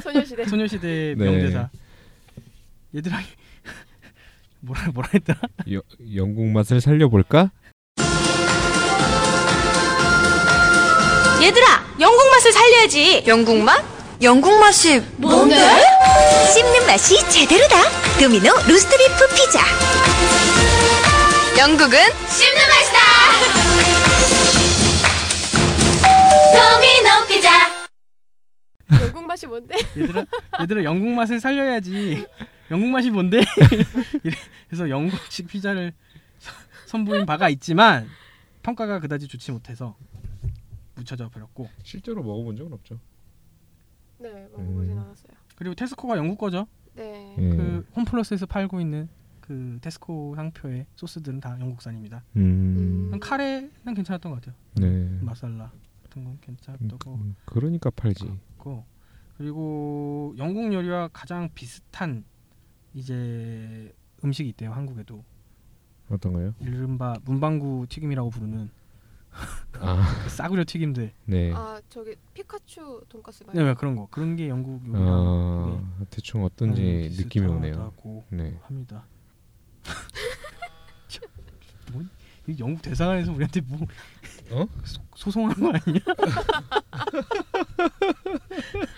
소녀시대. 0.03 0.45
소녀시대 0.45 1.15
네. 1.17 1.25
명대사 1.25 1.69
얘들아 2.95 3.19
뭐라 4.61 4.87
뭐라 4.91 5.09
했더라? 5.13 5.39
여, 5.73 5.81
영국 6.15 6.47
맛을 6.47 6.81
살려볼까? 6.81 7.51
얘들아, 11.41 11.65
영국 11.99 12.29
맛을 12.31 12.51
살려야지. 12.51 13.23
영국 13.27 13.61
맛? 13.61 13.83
영국 14.21 14.57
맛이 14.59 14.99
뭔데? 15.17 15.55
씹는 16.53 16.85
맛이 16.87 17.17
제대로다. 17.29 17.75
도미노 18.19 18.49
로스트비프 18.67 19.27
피자. 19.35 19.59
영국은 21.57 21.97
씹는 22.29 22.61
맛이다. 22.69 22.99
도미노 26.55 27.27
피자. 27.27 27.49
영국 29.05 29.25
맛이 29.25 29.47
뭔데? 29.47 29.75
얘들아 29.97 30.25
얘들아 30.61 30.83
영국 30.83 31.09
맛을 31.09 31.39
살려야지. 31.39 32.25
영국 32.71 32.89
맛이 32.89 33.09
뭔데? 33.11 33.41
그래서 34.69 34.89
영국식 34.89 35.47
피자를 35.47 35.93
서- 36.39 36.51
선보인 36.87 37.25
바가 37.25 37.49
있지만 37.49 38.09
평가가 38.63 38.99
그다지 38.99 39.27
좋지 39.27 39.51
못해서 39.51 39.95
묻혀져 40.95 41.29
버렸고 41.29 41.69
실제로 41.83 42.23
먹어본 42.23 42.55
적은 42.57 42.73
없죠. 42.73 42.99
네 44.17 44.29
먹어보진 44.51 44.91
음. 44.93 44.99
않았어요. 44.99 45.44
그리고 45.55 45.75
테스코가 45.75 46.17
영국 46.17 46.37
거죠. 46.37 46.67
네. 46.95 47.35
예. 47.37 47.49
그 47.49 47.87
홈플러스에서 47.95 48.45
팔고 48.45 48.79
있는 48.79 49.09
그 49.41 49.77
테스코 49.81 50.35
상표의 50.35 50.85
소스들은 50.95 51.39
다 51.39 51.57
영국산입니다. 51.59 52.23
음. 52.37 53.11
음. 53.13 53.19
카레는 53.19 53.93
괜찮았던 53.95 54.31
것 54.31 54.41
같아요. 54.41 54.55
네. 54.75 55.19
마살라 55.21 55.71
같은 56.03 56.23
건 56.23 56.37
괜찮았던 56.41 56.97
거 56.99 57.15
음, 57.15 57.35
그러니까 57.45 57.89
팔지. 57.91 58.25
같고 58.25 58.85
그리고 59.37 60.33
영국 60.37 60.73
요리와 60.73 61.09
가장 61.09 61.49
비슷한 61.53 62.23
이제 62.93 63.93
음식이 64.23 64.49
있대요 64.49 64.71
한국에도 64.71 65.23
어떤가요? 66.09 66.53
이른바 66.59 67.15
문방구 67.25 67.87
튀김이라고 67.89 68.29
부르는 68.29 68.69
아, 69.79 70.21
그 70.23 70.29
싸구려 70.29 70.63
튀김들 70.65 71.11
네. 71.25 71.51
아 71.53 71.79
저기 71.89 72.15
피카츄 72.33 73.03
돈까스 73.09 73.43
네 73.53 73.63
말고. 73.63 73.79
그런 73.79 73.95
거 73.95 74.07
그런 74.09 74.35
게 74.35 74.49
영국 74.49 74.81
요리랑 74.87 75.07
아, 75.07 75.81
대충 76.09 76.43
어떤지 76.43 76.81
네, 76.81 77.09
느낌이 77.09 77.45
오네요. 77.47 77.93
네. 78.29 78.57
합니다. 78.63 79.05
뭐, 81.91 82.01
이 82.47 82.55
영국 82.59 82.81
대사관에서 82.81 83.31
우리한테 83.31 83.61
뭐 83.61 83.79
어? 84.51 84.67
소, 84.83 85.01
소송한 85.15 85.55
거 85.59 85.67
아니야? 85.67 85.99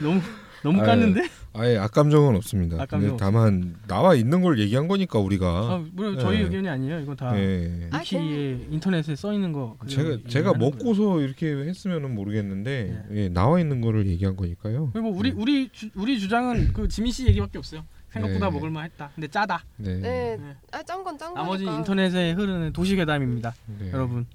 너무 0.00 0.20
너무 0.62 0.82
깠는데? 0.82 1.28
아예 1.54 1.76
악감정은 1.76 2.34
없습니다. 2.36 2.80
악감정 2.82 3.10
근데 3.10 3.24
다만 3.24 3.76
나와 3.86 4.14
있는 4.14 4.40
걸 4.40 4.58
얘기한 4.58 4.88
거니까 4.88 5.18
우리가. 5.18 5.46
아, 5.46 5.84
물론 5.92 6.18
저희 6.18 6.38
네. 6.38 6.44
의견이 6.44 6.68
아니에요. 6.68 7.00
이건 7.00 7.16
다 7.16 7.38
예. 7.38 7.88
아, 7.90 7.98
위키에 7.98 8.68
인터넷에 8.70 9.14
써 9.16 9.32
있는 9.32 9.52
거. 9.52 9.76
제가 9.86 10.02
제가 10.28 10.50
얘기하는 10.50 10.58
거예요. 10.58 10.70
먹고서 10.70 11.20
이렇게 11.20 11.48
했으면은 11.52 12.14
모르겠는데 12.14 13.04
네. 13.08 13.22
예, 13.24 13.28
나와 13.28 13.60
있는 13.60 13.80
거를 13.82 14.06
얘기한 14.06 14.34
거니까요. 14.36 14.90
그리고 14.92 15.10
뭐 15.10 15.18
우리 15.18 15.30
네. 15.30 15.36
우리 15.38 15.68
주, 15.70 15.90
우리 15.94 16.18
주장은 16.18 16.72
그 16.72 16.88
지민 16.88 17.12
씨 17.12 17.26
얘기밖에 17.26 17.58
없어요. 17.58 17.84
생각보다 18.08 18.46
네. 18.46 18.52
먹을만 18.52 18.84
했다. 18.84 19.10
근데 19.14 19.28
짜다. 19.28 19.62
네. 19.76 19.94
네. 19.96 20.36
네. 20.40 20.56
아짠 20.70 21.04
건짠 21.04 21.34
거니까. 21.34 21.42
나머지 21.42 21.64
인터넷에 21.64 22.32
흐르는 22.32 22.72
도시괴담입니다. 22.72 23.54
네. 23.78 23.90
여러분. 23.92 24.26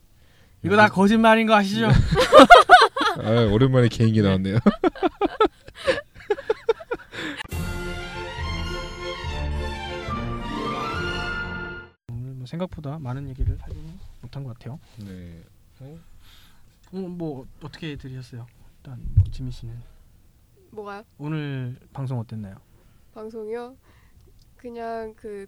이거 0.64 0.76
다 0.76 0.88
거짓말인 0.90 1.48
거 1.48 1.54
아시죠? 1.56 1.88
아, 3.22 3.32
오랜만에 3.52 3.88
개인기 3.88 4.22
나왔네요. 4.22 4.58
생각보다 12.48 12.98
많은 13.00 13.28
얘기를 13.30 13.58
하지는 13.62 14.00
못한 14.22 14.44
것 14.44 14.58
같아요. 14.58 14.80
네. 14.98 15.44
어? 15.80 15.98
오늘 16.92 17.10
뭐 17.10 17.46
어떻게 17.62 17.96
들으셨어요? 17.96 18.48
일단 18.78 19.00
뭐 19.16 19.24
지민 19.32 19.52
씨는 19.52 19.76
뭐가요? 20.72 21.04
오늘 21.18 21.78
방송 21.94 22.20
어땠나요? 22.20 22.56
방송이요? 23.14 23.76
그냥 24.56 25.14
그 25.16 25.46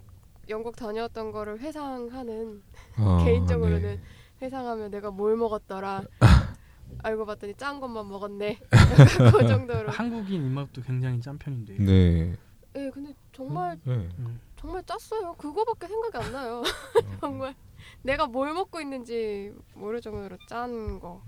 영국 0.50 0.76
다녀왔던 0.76 1.32
거를 1.32 1.60
회상하는 1.60 2.62
아, 2.96 3.24
개인적으로는 3.26 3.82
네. 3.82 4.02
회상하면 4.42 4.92
내가 4.92 5.12
뭘 5.12 5.36
먹었더라. 5.36 6.04
알고 7.04 7.26
봤더니 7.26 7.54
짠 7.56 7.80
것만 7.80 8.08
먹었네. 8.08 8.60
그 9.32 9.48
정도로. 9.48 9.92
한국인 9.92 10.46
입맛도 10.46 10.82
굉장히 10.82 11.22
짠 11.22 11.38
편인데. 11.38 11.78
네. 11.78 12.36
예, 12.76 12.90
근데 12.90 13.14
정말 13.32 13.80
네. 13.84 14.10
음. 14.20 14.40
정말 14.60 14.84
짰어요. 14.86 15.34
그거밖에 15.38 15.88
생각이 15.88 16.18
안 16.18 16.34
나요. 16.34 16.64
정말 17.22 17.56
내가 18.02 18.28
뭘 18.28 18.54
먹고 18.54 18.82
있는지 18.82 19.54
모를 19.74 20.02
정도로 20.02 20.38
짠 20.48 21.00
거. 21.00 21.22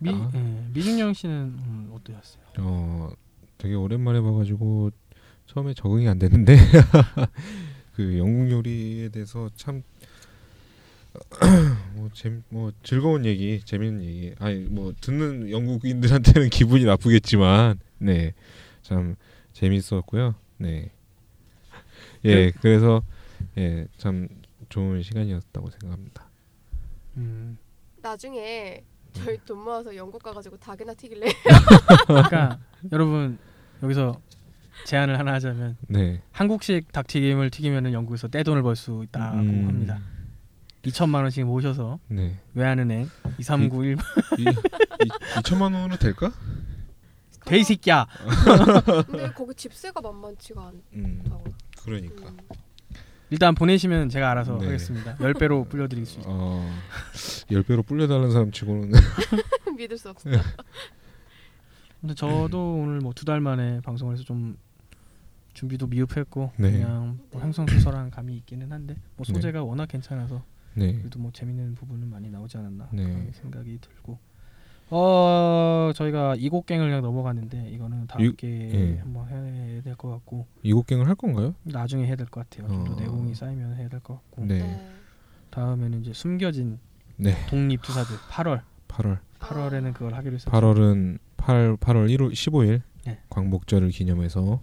미 0.00 0.10
아. 0.14 0.30
예, 0.34 0.66
미중영 0.72 1.12
씨는 1.12 1.34
음, 1.34 1.90
어떠셨어요? 1.92 2.42
어, 2.58 3.10
되게 3.58 3.74
오랜만에 3.74 4.20
봐가지고 4.20 4.90
처음에 5.46 5.74
적응이 5.74 6.08
안 6.08 6.18
됐는데 6.18 6.56
그 7.96 8.18
영국 8.18 8.50
요리에 8.50 9.10
대해서 9.10 9.50
참 9.54 9.82
뭐, 11.94 12.08
재, 12.14 12.32
뭐 12.50 12.70
즐거운 12.82 13.24
얘기, 13.24 13.60
재밌는 13.64 14.04
얘기. 14.04 14.32
아니 14.38 14.60
뭐 14.60 14.92
듣는 15.00 15.50
영국인들한테는 15.50 16.48
기분이 16.50 16.84
나쁘겠지만, 16.84 17.80
네, 17.98 18.32
참 18.82 19.16
재밌었고요. 19.52 20.36
네, 20.58 20.90
예, 22.24 22.50
그래서 22.60 23.02
예, 23.58 23.86
참 23.96 24.28
좋은 24.68 25.02
시간이었다고 25.02 25.70
생각합니다. 25.70 26.28
음, 27.16 27.58
나중에 28.02 28.82
저희 29.12 29.38
돈 29.44 29.58
모아서 29.64 29.94
영국 29.96 30.22
가가지고 30.22 30.56
닭이나 30.58 30.94
튀길래. 30.94 31.26
그러니까 32.06 32.58
여러분 32.92 33.38
여기서 33.82 34.20
제안을 34.86 35.18
하나 35.18 35.32
하자면 35.34 35.76
네, 35.88 36.22
한국식 36.32 36.92
닭튀김을 36.92 37.50
튀기면은 37.50 37.92
영국에서 37.92 38.28
떼돈을 38.28 38.62
벌 38.62 38.76
수 38.76 39.02
있다고 39.04 39.36
음, 39.38 39.66
합니다. 39.68 39.98
2천만 40.84 41.16
원씩 41.22 41.44
모셔서 41.44 41.98
네, 42.08 42.38
외환은행 42.54 43.08
2391 43.38 43.96
이, 44.38 44.42
이, 44.42 45.08
2천만 45.40 45.74
원은 45.74 45.96
될까? 45.98 46.32
돼이 47.44 47.64
새끼야. 47.64 48.06
근데 49.06 49.30
거기 49.32 49.54
집세가 49.54 50.00
만만치가 50.00 50.72
음, 50.94 51.22
않다고. 51.24 51.44
그러니까. 51.84 52.28
음. 52.28 52.36
일단 53.32 53.54
보내시면 53.54 54.08
제가 54.08 54.30
알아서 54.32 54.58
네. 54.58 54.66
하겠습니다. 54.66 55.16
10배로 55.16 55.68
불려 55.68 55.86
드릴 55.86 56.04
수 56.04 56.18
있어요. 56.18 56.34
어, 56.36 56.68
열 57.52 57.62
배로 57.62 57.82
불려 57.84 58.08
달라는 58.08 58.32
사람 58.32 58.50
치고는 58.50 58.90
믿을 59.78 59.96
수 59.96 60.10
없어. 60.10 60.28
근데 62.00 62.14
저도 62.14 62.74
오늘 62.74 62.98
뭐 63.00 63.12
두 63.12 63.24
달 63.24 63.40
만에 63.40 63.80
방송을 63.82 64.14
해서 64.14 64.24
좀 64.24 64.56
준비도 65.52 65.86
미흡했고 65.88 66.52
네. 66.56 66.72
그냥 66.72 67.18
뭐 67.30 67.40
횡성수설한 67.42 68.10
감이 68.10 68.34
있기는 68.38 68.72
한데 68.72 68.96
뭐 69.16 69.24
네. 69.26 69.32
소재가 69.32 69.62
워낙 69.62 69.86
괜찮아서 69.86 70.42
네, 70.74 70.94
그래도 70.98 71.18
뭐 71.18 71.30
재밌는 71.32 71.74
부분은 71.74 72.08
많이 72.08 72.30
나오지 72.30 72.56
않았나 72.56 72.88
네. 72.92 73.02
그런 73.04 73.32
생각이 73.32 73.78
들고 73.80 74.18
어 74.90 75.92
저희가 75.94 76.34
이곡갱을 76.36 76.86
그냥 76.88 77.02
넘어갔는데 77.02 77.70
이거는 77.70 78.06
다음 78.08 78.24
이- 78.24 78.32
기회에 78.36 78.94
예. 78.96 78.98
한번 78.98 79.28
해야 79.28 79.82
될 79.82 79.94
것 79.96 80.10
같고 80.10 80.46
이곡갱을 80.62 81.06
할 81.06 81.14
건가요? 81.14 81.54
나중에 81.62 82.06
해야 82.06 82.16
될 82.16 82.26
것 82.26 82.48
같아요. 82.48 82.68
좀더 82.68 82.92
어. 82.92 82.96
내공이 83.00 83.34
쌓이면 83.34 83.76
해야 83.76 83.88
될 83.88 84.00
것 84.00 84.14
같고 84.14 84.44
네, 84.46 84.58
네. 84.58 84.88
다음에는 85.50 86.00
이제 86.02 86.12
숨겨진 86.12 86.78
네, 87.16 87.34
독립 87.48 87.82
투사들 87.82 88.16
8월 88.16 88.62
8월. 88.88 89.18
8월에는 89.38 89.92
그걸 89.94 90.14
하기로 90.14 90.34
했었죠. 90.34 90.50
8월은 90.50 91.18
8 91.36 91.76
8월 91.76 92.08
1월 92.16 92.32
15일 92.32 92.82
네. 93.06 93.18
광복절을 93.30 93.88
기념해서 93.90 94.60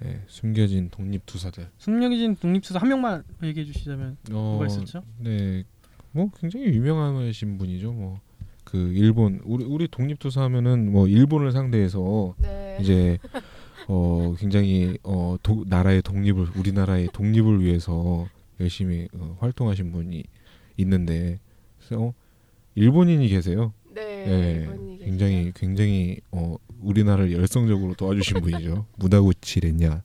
네, 0.00 0.20
숨겨진 0.26 0.88
독립 0.90 1.24
투사들. 1.26 1.68
숨겨진 1.78 2.34
독립 2.36 2.62
투사 2.62 2.80
한 2.80 2.88
명만 2.88 3.22
얘기해 3.42 3.64
주시자면 3.66 4.16
어, 4.32 4.52
누가 4.54 4.66
있었죠? 4.66 5.02
네, 5.18 5.62
뭐 6.12 6.28
굉장히 6.38 6.66
유명하신 6.66 7.58
분이죠. 7.58 7.92
뭐 7.92 8.18
그 8.64 8.92
일본 8.94 9.40
우리 9.44 9.64
우리 9.64 9.88
독립 9.88 10.18
투사하면은 10.18 10.90
뭐 10.92 11.06
일본을 11.08 11.52
상대해서 11.52 12.34
네. 12.38 12.78
이제 12.80 13.18
어 13.88 14.34
굉장히 14.38 14.96
어 15.02 15.36
도, 15.42 15.64
나라의 15.66 16.02
독립을 16.02 16.48
우리나라의 16.56 17.08
독립을 17.12 17.62
위해서 17.62 18.28
열심히 18.60 19.08
어, 19.14 19.36
활동하신 19.40 19.92
분이 19.92 20.22
있는데 20.78 21.38
그래서 21.78 22.02
어, 22.04 22.14
일본인이 22.74 23.28
계세요. 23.28 23.72
네. 23.94 24.00
예, 24.26 24.66
그런 24.66 24.90
얘기 24.90 25.04
굉장히 25.04 25.52
굉장히 25.54 26.20
어 26.30 26.56
우리나라를 26.80 27.32
열성적으로 27.32 27.94
도와주신 27.94 28.40
분이죠. 28.40 28.86
무다구치 28.96 29.60
렌냐. 29.60 30.02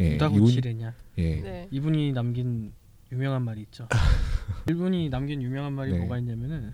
예, 0.00 0.12
누다고 0.12 0.36
이분- 0.36 0.50
치레냐 0.50 0.94
예, 1.18 1.40
네. 1.40 1.68
이분이 1.70 2.12
남긴 2.12 2.72
유명한 3.12 3.42
말이 3.42 3.60
있죠. 3.62 3.86
일본이 4.66 5.08
남긴 5.10 5.42
유명한 5.42 5.72
말이 5.74 5.92
네. 5.92 5.98
뭐가 5.98 6.18
있냐면은 6.18 6.72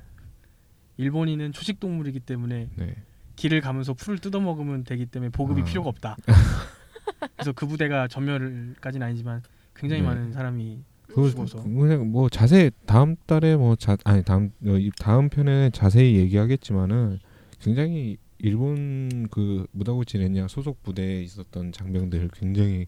일본인은 0.96 1.52
초식 1.52 1.80
동물이기 1.80 2.20
때문에 2.20 2.68
네, 2.74 2.96
길을 3.36 3.60
가면서 3.60 3.94
풀을 3.94 4.18
뜯어 4.18 4.40
먹으면 4.40 4.84
되기 4.84 5.06
때문에 5.06 5.30
보급이 5.30 5.62
아. 5.62 5.64
필요가 5.64 5.88
없다. 5.88 6.16
그래서 7.36 7.52
그 7.52 7.66
부대가 7.66 8.08
전멸까지는 8.08 9.06
아니지만 9.06 9.42
굉장히 9.74 10.02
네. 10.02 10.08
많은 10.08 10.32
사람이 10.32 10.78
그 11.08 11.30
죽어서. 11.30 11.62
그냥 11.62 12.10
뭐 12.10 12.28
자세 12.28 12.70
다음 12.86 13.16
달에 13.26 13.56
뭐 13.56 13.76
자 13.76 13.96
아니 14.04 14.22
다음 14.22 14.50
어, 14.66 14.76
이 14.76 14.90
다음 14.98 15.28
편에 15.28 15.70
자세히 15.70 16.16
얘기하겠지만은 16.16 17.18
굉장히 17.60 18.16
일본 18.38 19.28
그 19.30 19.66
무다구치 19.72 20.18
렌냐 20.18 20.48
소속 20.48 20.82
부대에 20.82 21.22
있었던 21.22 21.72
장병들 21.72 22.30
굉장히 22.34 22.86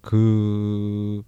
그그 0.00 1.22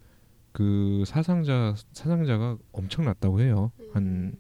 사상자 1.07 1.75
사상자가 1.93 2.57
엄청났다고 2.73 3.41
해요. 3.41 3.73
한 3.93 4.37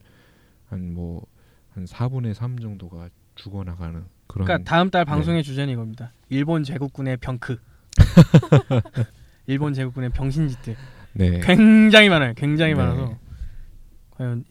한 0.70 0.94
뭐 0.94 1.26
한 1.74 1.84
4분의 1.84 2.34
3 2.34 2.58
정도가 2.58 3.08
죽어나가는 3.34 4.04
그런 4.26 4.46
그러니까 4.46 4.68
다음 4.68 4.90
달 4.90 5.04
네. 5.04 5.10
방송의 5.10 5.42
주제는 5.42 5.72
이겁니다. 5.72 6.12
일본 6.28 6.62
제국군의 6.64 7.16
병크. 7.18 7.58
일본 9.46 9.74
제국군의 9.74 10.10
병신짓들 10.10 10.76
네. 11.14 11.40
굉장히 11.40 12.08
많아요. 12.08 12.34
굉장히 12.34 12.72
네. 12.74 12.78
많아서 12.78 13.18
과연 14.10 14.44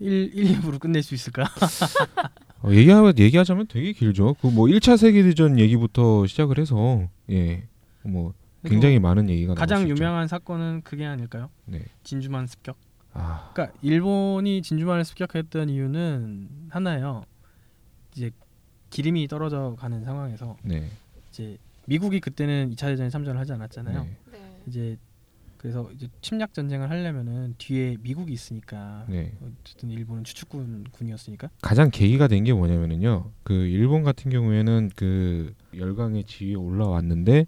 1, 0.00 0.34
1, 0.34 0.60
2부로 0.60 0.80
끝낼 0.80 1.02
수 1.02 1.14
있을까? 1.14 1.44
어, 2.62 2.70
얘기하 2.72 3.12
얘기하자면 3.16 3.66
되게 3.68 3.92
길죠. 3.92 4.34
그 4.40 4.48
뭐 4.48 4.66
1차 4.66 4.96
세계 4.96 5.22
대전 5.22 5.58
얘기부터 5.58 6.26
시작을 6.26 6.58
해서 6.58 7.08
예. 7.30 7.64
뭐 8.02 8.32
굉장히 8.64 8.98
많은 8.98 9.28
얘기가 9.30 9.54
가장. 9.54 9.88
유명한 9.88 10.28
사건은 10.28 10.82
그게 10.82 11.06
아닐까요? 11.06 11.50
네. 11.66 11.82
진주만 12.02 12.46
습격. 12.46 12.76
아, 13.12 13.50
그러니까 13.52 13.76
일본이 13.82 14.62
진주만을 14.62 15.04
습격했던 15.04 15.68
이유는 15.68 16.48
하나예요. 16.70 17.24
이제 18.14 18.30
기름이 18.90 19.28
떨어져 19.28 19.76
가는 19.78 20.04
상황에서 20.04 20.56
네. 20.62 20.88
이제 21.30 21.56
미국이 21.86 22.20
그때는 22.20 22.70
2차 22.70 22.86
대전에 22.86 23.10
참전을 23.10 23.40
하지 23.40 23.52
않았잖아요. 23.52 24.02
네. 24.04 24.16
네. 24.32 24.62
이제 24.66 24.96
그래서 25.56 25.90
이제 25.92 26.08
침략 26.22 26.54
전쟁을 26.54 26.88
하려면은 26.88 27.54
뒤에 27.58 27.96
미국이 28.00 28.32
있으니까 28.32 29.04
네. 29.08 29.32
어쨌든 29.42 29.90
일본은 29.90 30.24
추축군 30.24 30.86
군이었으니까 30.90 31.50
가장 31.60 31.90
계기가 31.90 32.28
된 32.28 32.44
게 32.44 32.52
뭐냐면은요. 32.54 33.30
그 33.42 33.52
일본 33.52 34.02
같은 34.02 34.30
경우에는 34.30 34.90
그 34.96 35.54
열강의 35.76 36.24
지위에 36.24 36.54
올라왔는데 36.54 37.46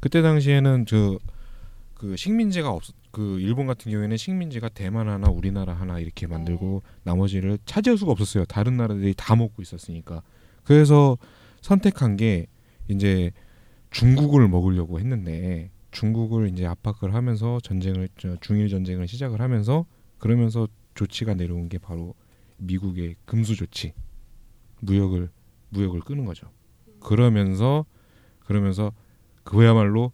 그때 0.00 0.20
당시에는 0.20 0.84
저그 0.86 2.16
식민지가 2.16 2.70
없. 2.70 2.82
그 3.16 3.40
일본 3.40 3.66
같은 3.66 3.90
경우에는 3.90 4.14
식민지가 4.18 4.68
대만 4.68 5.08
하나 5.08 5.30
우리나라 5.30 5.72
하나 5.72 5.98
이렇게 5.98 6.26
만들고 6.26 6.82
나머지를 7.02 7.58
차지할 7.64 7.96
수가 7.96 8.12
없었어요. 8.12 8.44
다른 8.44 8.76
나라들이 8.76 9.14
다 9.16 9.34
먹고 9.34 9.62
있었으니까. 9.62 10.22
그래서 10.64 11.16
선택한 11.62 12.18
게 12.18 12.46
이제 12.88 13.30
중국을 13.90 14.46
먹으려고 14.48 15.00
했는데 15.00 15.70
중국을 15.92 16.50
이제 16.50 16.66
압박을 16.66 17.14
하면서 17.14 17.58
전쟁을 17.60 18.10
저 18.18 18.36
중일 18.42 18.68
전쟁을 18.68 19.08
시작을 19.08 19.40
하면서 19.40 19.86
그러면서 20.18 20.68
조치가 20.92 21.32
내려온 21.32 21.70
게 21.70 21.78
바로 21.78 22.14
미국의 22.58 23.16
금수 23.24 23.56
조치 23.56 23.94
무역을 24.82 25.30
무역을 25.70 26.00
끄는 26.00 26.26
거죠. 26.26 26.50
그러면서 27.00 27.86
그러면서 28.40 28.92
그야말로 29.42 30.12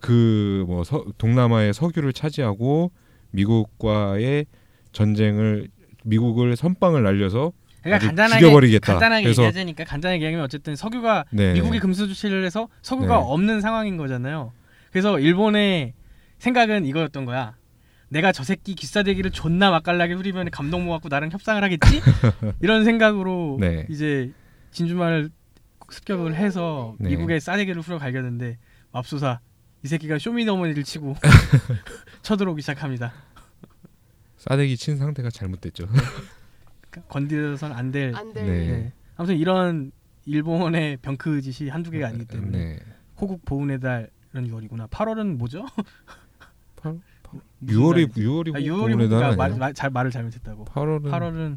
그 0.00 0.64
뭐 0.66 0.82
동남아의 1.18 1.72
석유를 1.74 2.12
차지하고 2.12 2.90
미국과의 3.30 4.46
전쟁을 4.92 5.68
미국을 6.04 6.56
선빵을 6.56 7.02
날려서 7.02 7.52
그러니까 7.82 8.06
간단하게 8.06 8.40
죽여버리겠다. 8.40 8.92
간단하게 8.92 9.22
그래서- 9.24 9.42
얘기하자니까 9.42 9.84
간단하게 9.84 10.24
얘기하면 10.24 10.44
어쨌든 10.44 10.76
석유가 10.76 11.24
네. 11.30 11.52
미국이 11.54 11.78
금수 11.78 12.08
조치를 12.08 12.44
해서 12.44 12.68
석유가 12.82 13.16
네. 13.16 13.22
없는 13.24 13.60
상황인 13.60 13.96
거잖아요. 13.96 14.52
그래서 14.90 15.18
일본의 15.18 15.94
생각은 16.38 16.86
이거였던 16.86 17.24
거야. 17.24 17.56
내가 18.10 18.32
저 18.32 18.42
새끼 18.42 18.74
기싸대기를 18.74 19.30
존나 19.32 19.70
맛깔나게 19.70 20.14
후리면 20.14 20.50
감동 20.50 20.86
먹갖고 20.86 21.08
나랑 21.08 21.30
협상을 21.30 21.62
하겠지? 21.62 21.80
이런 22.62 22.84
생각으로 22.84 23.58
네. 23.60 23.86
이제 23.90 24.32
진주만을 24.70 25.30
습격을 25.90 26.34
해서 26.34 26.96
네. 26.98 27.10
미국의 27.10 27.40
싸대기를 27.40 27.80
후려 27.82 27.98
갈겼는데 27.98 28.58
맙소사 28.92 29.40
이 29.82 29.88
새끼가 29.88 30.18
쇼미더머니를 30.18 30.82
치고 30.84 31.16
쳐들어오기 32.22 32.62
시작합니다. 32.62 33.12
싸대기 34.36 34.76
친 34.76 34.96
상태가 34.96 35.30
잘못됐죠. 35.30 35.86
그러니까 36.90 37.12
건드려선 37.12 37.72
안 37.72 37.90
될. 37.90 38.14
안 38.14 38.32
될. 38.32 38.46
네. 38.46 38.66
네. 38.66 38.92
아무튼 39.16 39.36
이런 39.36 39.90
일본의 40.26 40.98
병크 40.98 41.40
짓이 41.42 41.70
한두 41.70 41.90
개가 41.90 42.08
아니기 42.08 42.24
때문에 42.26 42.58
네. 42.58 42.78
호국 43.20 43.44
보훈의 43.44 43.80
달은 43.80 44.08
6월이구나. 44.34 44.88
8월은 44.90 45.36
뭐죠? 45.36 45.66
팔- 46.76 46.98
무슨 47.58 47.78
6월이 47.80 47.92
달이지? 48.12 48.20
6월이 48.22 48.54
아, 48.56 48.58
6월이 48.60 48.90
보훈의 48.92 49.08
달 49.08 49.18
말, 49.20 49.24
아니에요? 49.24 49.36
말, 49.36 49.58
말, 49.58 49.74
잘 49.74 49.90
말을 49.90 50.10
잘못했다고. 50.10 50.64
8월은 50.66 51.02
8월은 51.10 51.56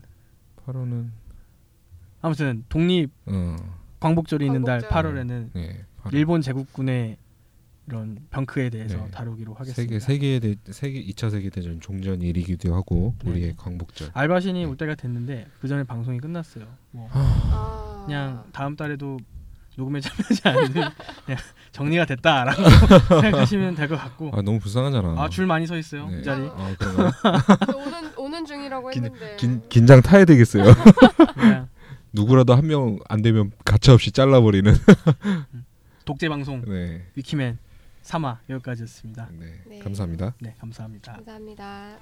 8월은 0.65 1.09
아무튼 2.21 2.65
독립 2.69 3.11
어. 3.27 3.55
광복절이 3.99 4.45
있는 4.45 4.63
달 4.63 4.81
광복절. 4.81 5.25
8월에는 5.25 5.49
네. 5.53 5.85
8월. 6.03 6.13
일본 6.13 6.41
제국군의 6.41 7.17
이런 7.87 8.17
병크에 8.29 8.69
대해서 8.69 8.97
네. 8.97 9.11
다루기로 9.11 9.53
하겠습니다. 9.53 9.99
세계 9.99 9.99
세계 9.99 10.39
대 10.39 10.55
세계 10.71 11.03
2차 11.03 11.31
세계 11.31 11.49
대전 11.49 11.79
종전 11.81 12.21
일이기도 12.21 12.73
하고 12.75 13.15
네. 13.23 13.31
우리의 13.31 13.53
광복절. 13.57 14.11
알바신이 14.13 14.65
올 14.65 14.77
때가 14.77 14.95
됐는데 14.95 15.47
그 15.59 15.67
전에 15.67 15.83
방송이 15.83 16.19
끝났어요. 16.19 16.65
뭐 16.91 17.09
아. 17.11 18.03
그냥 18.05 18.43
다음 18.53 18.75
달에도 18.75 19.17
녹음에 19.77 19.99
참여하지 19.99 20.41
않으면 20.47 20.91
그냥 21.25 21.39
정리가 21.71 22.05
됐다라고 22.05 22.61
생각하시면 23.21 23.75
될 23.75 23.87
것 23.87 23.95
같고 23.97 24.31
아 24.33 24.41
너무 24.41 24.59
불쌍하잖아. 24.59 25.15
아줄 25.23 25.45
많이 25.47 25.65
서 25.65 25.75
있어요 25.77 26.07
네. 26.07 26.19
이 26.19 26.23
자리 26.23 26.45
아 26.53 26.75
오는 27.75 28.11
오는 28.17 28.45
중이라고 28.45 28.89
긴- 28.91 29.05
했는데. 29.05 29.35
긴 29.37 29.61
긴장 29.69 30.01
타야 30.01 30.23
되겠어요. 30.25 30.65
그냥 31.33 31.67
누구라도 32.13 32.53
한 32.55 32.65
명 32.65 32.99
안 33.09 33.21
되면 33.21 33.51
가차없이 33.65 34.11
잘라버리는. 34.11 34.71
독재 36.05 36.29
방송 36.29 36.61
네. 36.67 37.05
위키맨 37.15 37.57
3화 38.11 38.39
여기까지였습니다. 38.49 39.29
네, 39.31 39.61
네. 39.65 39.79
감사합니다. 39.79 40.35
네, 40.41 40.53
감사합니다. 40.59 41.13
감사합니다. 41.13 41.97